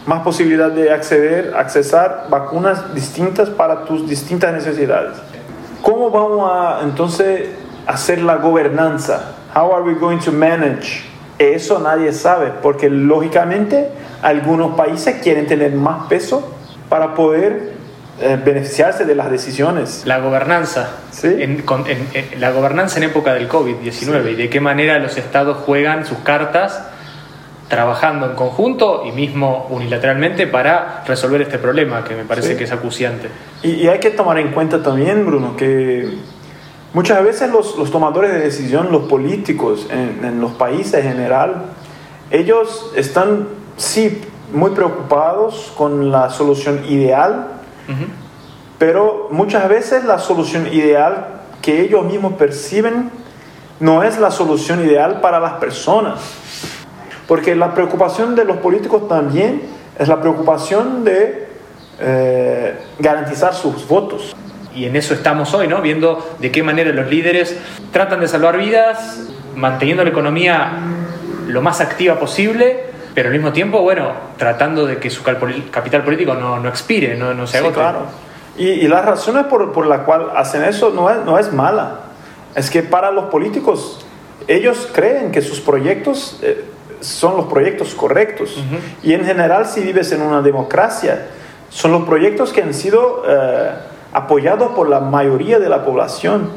más 0.07 0.23
posibilidad 0.23 0.71
de 0.71 0.92
acceder, 0.92 1.55
accesar 1.57 2.27
vacunas 2.29 2.95
distintas 2.95 3.49
para 3.51 3.85
tus 3.85 4.09
distintas 4.09 4.53
necesidades. 4.53 5.16
¿Cómo 5.81 6.11
vamos 6.11 6.51
a 6.51 6.81
entonces 6.83 7.51
hacer 7.87 8.23
la 8.23 8.37
gobernanza. 8.37 9.37
How 9.55 9.75
are 9.75 9.83
we 9.83 9.95
going 9.95 10.18
to 10.18 10.33
manage? 10.33 11.05
Eso 11.38 11.81
nadie 11.81 12.12
sabe, 12.12 12.53
porque 12.62 12.88
lógicamente 12.88 13.88
algunos 14.23 14.77
países 14.77 15.21
quieren 15.23 15.47
tener 15.47 15.73
más 15.73 16.07
peso 16.07 16.55
para 16.88 17.14
poder 17.14 17.73
eh, 18.21 18.38
beneficiarse 18.42 19.05
de 19.05 19.14
las 19.14 19.31
decisiones. 19.31 20.03
La 20.05 20.21
gobernanza. 20.21 20.90
¿Sí? 21.11 21.29
En, 21.38 21.64
la 22.38 22.51
gobernanza 22.53 22.99
en 22.99 23.05
época 23.05 23.35
del 23.35 23.49
COVID-19 23.49 24.33
y 24.33 24.35
de 24.37 24.51
qué 24.51 24.61
manera 24.61 24.99
los 24.99 25.16
estados 25.16 25.57
juegan 25.64 26.07
sus 26.07 26.18
cartas 26.18 26.88
trabajando 27.68 28.27
en 28.27 28.37
conjunto 28.37 29.03
y 29.07 29.12
mismo 29.12 29.66
unilateralmente 29.71 30.47
para 30.47 31.03
resolver 31.07 31.40
este 31.40 31.59
problema 31.59 32.05
que 32.05 32.14
me 32.14 32.25
parece 32.25 32.55
que 32.57 32.64
es 32.64 32.73
acuciante. 32.73 33.29
Y, 33.62 33.71
y, 33.71 33.88
hay 33.88 33.99
que 33.99 34.11
tomar 34.11 34.38
en 34.38 34.53
cuenta 34.53 34.83
también, 34.83 35.25
Bruno, 35.25 35.57
que 35.57 36.07
Muchas 36.95 37.25
veces 37.25 37.51
los, 37.51 37.79
los 37.79 37.91
tomadores 37.91 38.33
de 38.33 38.41
decisión, 38.41 38.93
los 38.93 39.05
políticos 39.05 39.87
en, 39.91 40.25
en, 40.25 40.41
los 40.41 40.53
países 40.53 41.05
en 41.05 41.13
general, 41.13 41.65
ellos 42.31 42.93
están, 42.95 43.49
sí, 43.77 44.21
muy 44.53 44.73
preocupados 44.73 45.73
con 45.77 46.11
la 46.11 46.29
solución 46.31 46.85
ideal, 46.87 47.49
pero 48.79 49.29
muchas 49.31 49.69
veces 49.69 50.05
la 50.05 50.19
solución 50.19 50.67
ideal 50.67 51.41
que 51.63 51.81
ellos 51.81 52.05
mismos 52.05 52.35
perciben 52.35 53.11
no 53.81 54.03
es 54.03 54.19
la 54.19 54.31
solución 54.31 54.85
ideal 54.85 55.21
para 55.21 55.41
las 55.41 55.55
personas. 55.55 56.21
Porque 57.27 57.55
la 57.55 57.75
preocupación 57.75 58.35
de 58.35 58.45
los 58.45 58.59
políticos 58.59 59.09
también 59.09 59.63
es 59.99 60.09
la 60.09 60.21
preocupación 60.21 61.05
de... 61.05 61.49
Eh, 62.01 62.75
garantizar 62.99 63.55
sus 63.55 63.87
votos. 63.87 64.35
Y 64.75 64.87
en 64.87 64.97
eso 64.97 65.15
estamos 65.15 65.53
hoy, 65.55 65.69
¿no? 65.69 65.83
Viendo 65.83 66.37
de 66.39 66.51
qué 66.51 66.63
manera 66.63 66.93
los 66.93 67.09
líderes 67.09 67.59
tratan 67.93 68.21
de 68.21 68.29
salvar 68.29 68.57
vidas, 68.59 69.29
manteniendo 69.55 70.03
la 70.05 70.11
economía 70.11 70.73
lo 71.47 71.61
más 71.61 71.81
activa 71.81 72.19
posible, 72.19 72.85
pero 73.15 73.29
al 73.29 73.35
mismo 73.35 73.53
tiempo, 73.53 73.81
bueno, 73.83 74.13
tratando 74.39 74.87
de 74.87 74.97
que 74.97 75.11
su 75.11 75.23
capital 75.23 76.03
político 76.03 76.35
no, 76.35 76.59
no 76.59 76.69
expire, 76.69 77.17
no, 77.17 77.35
no 77.35 77.47
se 77.47 77.59
agote. 77.59 77.75
Sí, 77.75 77.81
claro. 77.81 78.07
Y, 78.57 78.69
y 78.69 78.89
las 78.89 79.05
razones 79.05 79.47
por, 79.47 79.73
por 79.73 79.87
las 79.87 80.01
cuales 80.01 80.29
hacen 80.35 80.65
eso 80.65 80.91
no 80.91 81.11
es, 81.11 81.19
no 81.25 81.39
es 81.39 81.53
mala. 81.53 82.01
Es 82.55 82.71
que 82.71 82.83
para 82.83 83.11
los 83.11 83.27
políticos, 83.27 84.05
ellos 84.49 84.89
creen 84.93 85.31
que 85.31 85.43
sus 85.43 85.61
proyectos 85.61 86.39
eh, 86.43 86.65
son 87.01 87.37
los 87.37 87.47
proyectos 87.47 87.95
correctos. 87.95 88.63
Y 89.03 89.13
en 89.13 89.25
general, 89.25 89.67
si 89.67 89.81
vives 89.81 90.13
en 90.13 90.23
una 90.23 90.41
democracia, 90.41 91.27
son 91.69 91.93
los 91.93 92.05
proyectos 92.05 92.53
que 92.53 92.63
han 92.63 92.75
sido 92.75 93.25
eh, 93.27 93.71
apoyados 94.12 94.72
por 94.72 94.88
la 94.88 95.01
mayoría 95.01 95.59
de 95.59 95.68
la 95.68 95.85
población. 95.85 96.51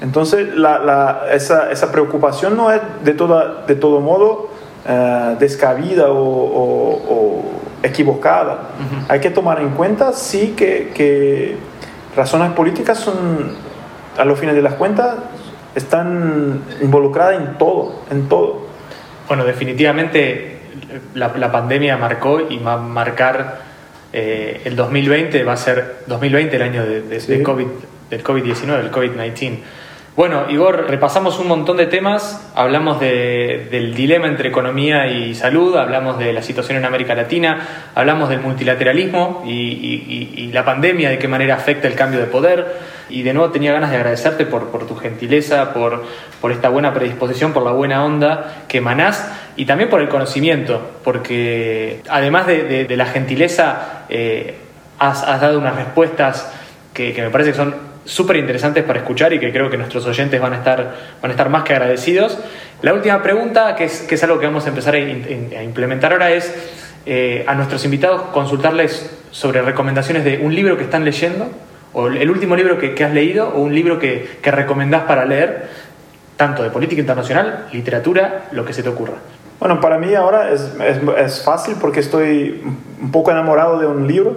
Entonces, 0.00 0.54
la, 0.54 0.78
la, 0.78 1.26
esa, 1.32 1.70
esa, 1.70 1.92
preocupación 1.92 2.56
no 2.56 2.70
es 2.70 2.80
de, 3.04 3.12
toda, 3.12 3.64
de 3.66 3.74
todo 3.74 4.00
modo 4.00 4.48
eh, 4.86 5.36
descabida 5.38 6.10
o, 6.10 6.18
o, 6.18 7.44
equivocada. 7.82 8.70
Hay 9.08 9.20
que 9.20 9.30
tomar 9.30 9.60
en 9.60 9.70
cuenta, 9.70 10.12
sí, 10.12 10.54
que, 10.56 10.90
que 10.94 11.56
razones 12.16 12.52
políticas 12.52 12.98
son, 12.98 13.14
a 14.16 14.24
los 14.24 14.38
fines 14.38 14.54
de 14.54 14.62
las 14.62 14.74
cuentas, 14.74 15.16
están 15.74 16.62
involucradas 16.80 17.36
en 17.36 17.58
todo, 17.58 18.00
en 18.10 18.28
todo. 18.28 18.62
Bueno, 19.28 19.44
definitivamente 19.44 20.60
la, 21.14 21.32
la 21.36 21.52
pandemia 21.52 21.96
marcó 21.96 22.40
y 22.40 22.58
va 22.58 22.74
a 22.74 22.78
marcar 22.78 23.58
eh, 24.16 24.60
el 24.64 24.76
2020, 24.76 25.42
va 25.42 25.54
a 25.54 25.56
ser 25.56 25.96
2020 26.06 26.54
el 26.54 26.62
año 26.62 26.86
de, 26.86 27.02
de, 27.02 27.18
sí. 27.18 27.32
de 27.32 27.42
COVID, 27.42 27.66
del 28.10 28.22
COVID-19, 28.22 28.80
el 28.80 28.90
COVID-19. 28.92 29.58
Bueno, 30.16 30.48
Igor, 30.48 30.86
repasamos 30.88 31.40
un 31.40 31.48
montón 31.48 31.76
de 31.76 31.86
temas, 31.86 32.48
hablamos 32.54 33.00
de, 33.00 33.66
del 33.68 33.96
dilema 33.96 34.28
entre 34.28 34.48
economía 34.48 35.08
y 35.08 35.34
salud, 35.34 35.76
hablamos 35.76 36.20
de 36.20 36.32
la 36.32 36.40
situación 36.40 36.78
en 36.78 36.84
América 36.84 37.16
Latina, 37.16 37.88
hablamos 37.96 38.28
del 38.28 38.38
multilateralismo 38.38 39.42
y, 39.44 40.52
la 40.52 40.64
pandemia, 40.64 41.10
de 41.10 41.18
qué 41.18 41.26
manera 41.26 41.56
afecta 41.56 41.88
el 41.88 41.96
cambio 41.96 42.20
de 42.20 42.26
poder. 42.26 42.76
Y 43.10 43.22
de 43.22 43.34
nuevo 43.34 43.50
tenía 43.50 43.72
ganas 43.72 43.90
de 43.90 43.96
agradecerte 43.96 44.46
por, 44.46 44.86
tu 44.86 44.94
gentileza, 44.94 45.74
por, 45.74 46.04
esta 46.48 46.68
buena 46.68 46.94
predisposición, 46.94 47.52
por 47.52 47.64
la 47.64 47.72
buena 47.72 48.04
onda 48.04 48.66
que 48.68 48.78
emanás 48.78 49.28
y 49.56 49.64
también 49.64 49.90
por 49.90 50.00
el 50.00 50.08
conocimiento, 50.08 50.80
porque 51.02 52.02
además 52.08 52.46
de, 52.46 52.86
la 52.96 53.06
gentileza, 53.06 54.04
eh, 54.08 54.58
has, 55.00 55.24
has, 55.24 55.40
dado 55.40 55.58
unas 55.58 55.74
respuestas 55.74 56.52
que, 56.92 57.12
que 57.12 57.20
me 57.20 57.30
parece 57.30 57.50
que 57.50 57.56
son 57.56 57.93
súper 58.04 58.36
interesantes 58.36 58.84
para 58.84 59.00
escuchar 59.00 59.32
y 59.32 59.38
que 59.38 59.52
creo 59.52 59.70
que 59.70 59.76
nuestros 59.76 60.06
oyentes 60.06 60.40
van 60.40 60.52
a 60.52 60.56
estar, 60.56 60.94
van 61.20 61.30
a 61.30 61.32
estar 61.32 61.48
más 61.48 61.64
que 61.64 61.72
agradecidos. 61.72 62.38
La 62.82 62.92
última 62.92 63.22
pregunta, 63.22 63.74
que 63.76 63.84
es, 63.84 64.00
que 64.00 64.14
es 64.16 64.24
algo 64.24 64.38
que 64.38 64.46
vamos 64.46 64.66
a 64.66 64.68
empezar 64.68 64.94
a, 64.94 64.98
implementar 64.98 66.12
ahora, 66.12 66.30
es 66.30 66.54
eh, 67.06 67.44
a 67.46 67.54
nuestros 67.54 67.84
invitados 67.84 68.22
consultarles 68.32 69.10
sobre 69.30 69.62
recomendaciones 69.62 70.24
de 70.24 70.38
un 70.38 70.54
libro 70.54 70.76
que 70.76 70.84
están 70.84 71.04
leyendo, 71.04 71.50
o 71.92 72.08
el 72.08 72.30
último 72.30 72.56
libro 72.56 72.78
que, 72.78 72.94
que 72.94 73.04
has 73.04 73.12
leído, 73.12 73.48
o 73.48 73.60
un 73.60 73.74
libro 73.74 73.98
que, 73.98 74.38
que 74.42 74.50
recomendás 74.50 75.04
para 75.04 75.24
leer, 75.24 75.68
tanto 76.36 76.62
de 76.62 76.70
política 76.70 77.00
internacional, 77.00 77.68
literatura, 77.72 78.46
lo 78.52 78.64
que 78.64 78.72
se 78.72 78.82
te 78.82 78.88
ocurra. 78.88 79.14
Bueno, 79.60 79.80
para 79.80 79.98
mí 79.98 80.14
ahora 80.14 80.50
es, 80.50 80.72
es, 80.80 80.98
es, 81.18 81.42
fácil 81.42 81.76
porque 81.80 82.00
estoy 82.00 82.62
un 83.00 83.10
poco 83.10 83.30
enamorado 83.30 83.78
de 83.78 83.86
un 83.86 84.06
libro 84.06 84.36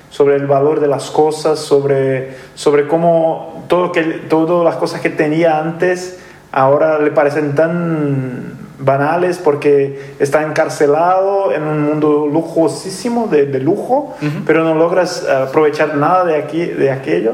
sobre 0.10 0.36
el 0.36 0.46
valor 0.46 0.82
de 0.82 0.88
las 0.88 1.10
cosas, 1.12 1.60
sobre, 1.60 2.34
sobre 2.56 2.88
cómo 2.88 3.64
todo 3.70 3.94
que, 3.94 4.04
todas 4.04 4.66
las 4.66 4.76
cosas 4.76 5.00
que 5.00 5.10
tenía 5.10 5.60
antes 5.60 6.20
ahora 6.52 7.00
le 7.00 7.12
parecen 7.12 7.56
tan 7.56 8.61
banales 8.82 9.38
porque 9.38 10.14
está 10.20 10.44
encarcelado 10.44 11.54
en 11.54 11.64
un 11.64 11.82
mundo 11.82 12.28
lujosísimo, 12.32 13.28
de, 13.28 13.46
de 13.46 13.60
lujo, 13.60 14.16
uh 14.22 14.26
-huh. 14.26 14.44
pero 14.46 14.64
no 14.64 14.76
logras 14.76 15.28
aprovechar 15.28 15.96
nada 15.96 16.26
de, 16.26 16.36
aquí, 16.36 16.66
de 16.66 16.92
aquello. 16.92 17.34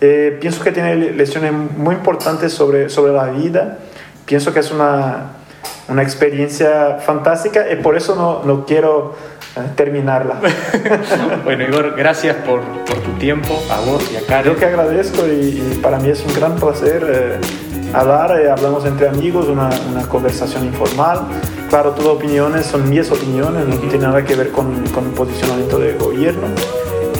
Eh, 0.00 0.36
pienso 0.40 0.62
que 0.64 0.72
tiene 0.72 0.96
lecciones 0.96 1.52
muy 1.52 1.94
importantes 1.94 2.52
sobre, 2.52 2.88
sobre 2.88 3.12
la 3.12 3.26
vida. 3.26 3.78
Pienso 4.24 4.52
que 4.52 4.60
es 4.60 4.72
una, 4.72 5.32
una 5.88 6.02
experiencia 6.02 6.98
fantástica 6.98 7.70
y 7.70 7.76
por 7.76 7.96
eso 7.96 8.16
no, 8.16 8.42
no 8.44 8.66
quiero 8.66 9.14
eh, 9.56 9.60
terminarla. 9.76 10.40
bueno, 11.44 11.64
Igor, 11.64 11.94
gracias 11.96 12.34
por, 12.36 12.62
por, 12.84 12.98
tu 12.98 13.12
tiempo, 13.12 13.62
a 13.70 13.80
vos 13.80 14.10
y 14.12 14.16
a 14.16 14.26
Karen. 14.26 14.52
Yo 14.52 14.58
que 14.58 14.66
agradezco 14.66 15.26
y, 15.26 15.62
y 15.72 15.78
para 15.80 15.98
mí 15.98 16.08
es 16.08 16.24
un 16.26 16.34
gran 16.34 16.56
placer. 16.56 17.06
Eh, 17.08 17.71
hablar, 17.92 18.40
eh, 18.40 18.50
hablamos 18.50 18.84
entre 18.84 19.08
amigos, 19.08 19.48
una, 19.48 19.70
una, 19.90 20.02
conversación 20.08 20.64
informal. 20.64 21.20
Claro, 21.68 21.92
todas 21.92 22.16
opiniones 22.16 22.66
son 22.66 22.88
mis 22.88 23.10
opiniones, 23.10 23.66
no 23.66 23.76
tiene 23.76 23.98
nada 23.98 24.24
que 24.24 24.34
ver 24.34 24.50
con, 24.50 24.86
con 24.88 25.06
el 25.06 25.12
posicionamiento 25.12 25.78
del 25.78 25.98
gobierno. 25.98 26.46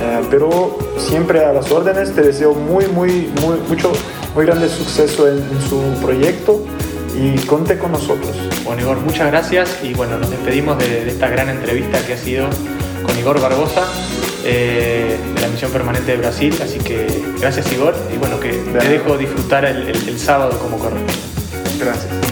Eh, 0.00 0.20
pero 0.30 0.78
siempre 0.98 1.44
a 1.44 1.52
las 1.52 1.70
órdenes, 1.70 2.14
te 2.14 2.22
deseo 2.22 2.54
muy, 2.54 2.86
muy, 2.86 3.30
muy, 3.40 3.56
mucho, 3.68 3.92
muy 4.34 4.44
grande 4.44 4.68
suceso 4.68 5.28
en, 5.28 5.38
en 5.38 5.62
su 5.62 5.80
proyecto 6.02 6.64
y 7.14 7.38
conte 7.46 7.78
con 7.78 7.92
nosotros. 7.92 8.36
Bueno, 8.64 8.82
Igor, 8.82 8.98
muchas 8.98 9.28
gracias 9.30 9.78
y 9.82 9.94
bueno, 9.94 10.18
nos 10.18 10.30
despedimos 10.30 10.78
de, 10.78 11.04
de 11.04 11.10
esta 11.10 11.28
gran 11.28 11.48
entrevista 11.48 12.04
que 12.06 12.14
ha 12.14 12.18
sido 12.18 12.46
con 13.04 13.18
Igor 13.18 13.40
Barbosa 13.40 13.86
eh, 14.44 15.18
de 15.34 15.40
la 15.40 15.48
misión 15.48 15.70
permanente 15.70 16.12
de 16.12 16.18
Brasil. 16.18 16.54
Así 16.62 16.78
que 16.78 17.06
gracias 17.40 17.72
Igor 17.72 17.94
y 18.12 18.18
bueno, 18.18 18.38
que 18.40 18.50
gracias. 18.62 18.84
te 18.84 18.88
dejo 18.90 19.16
disfrutar 19.18 19.64
el, 19.64 19.88
el, 19.88 20.08
el 20.08 20.18
sábado 20.18 20.58
como 20.58 20.78
corresponde. 20.78 21.12
Gracias. 21.78 22.31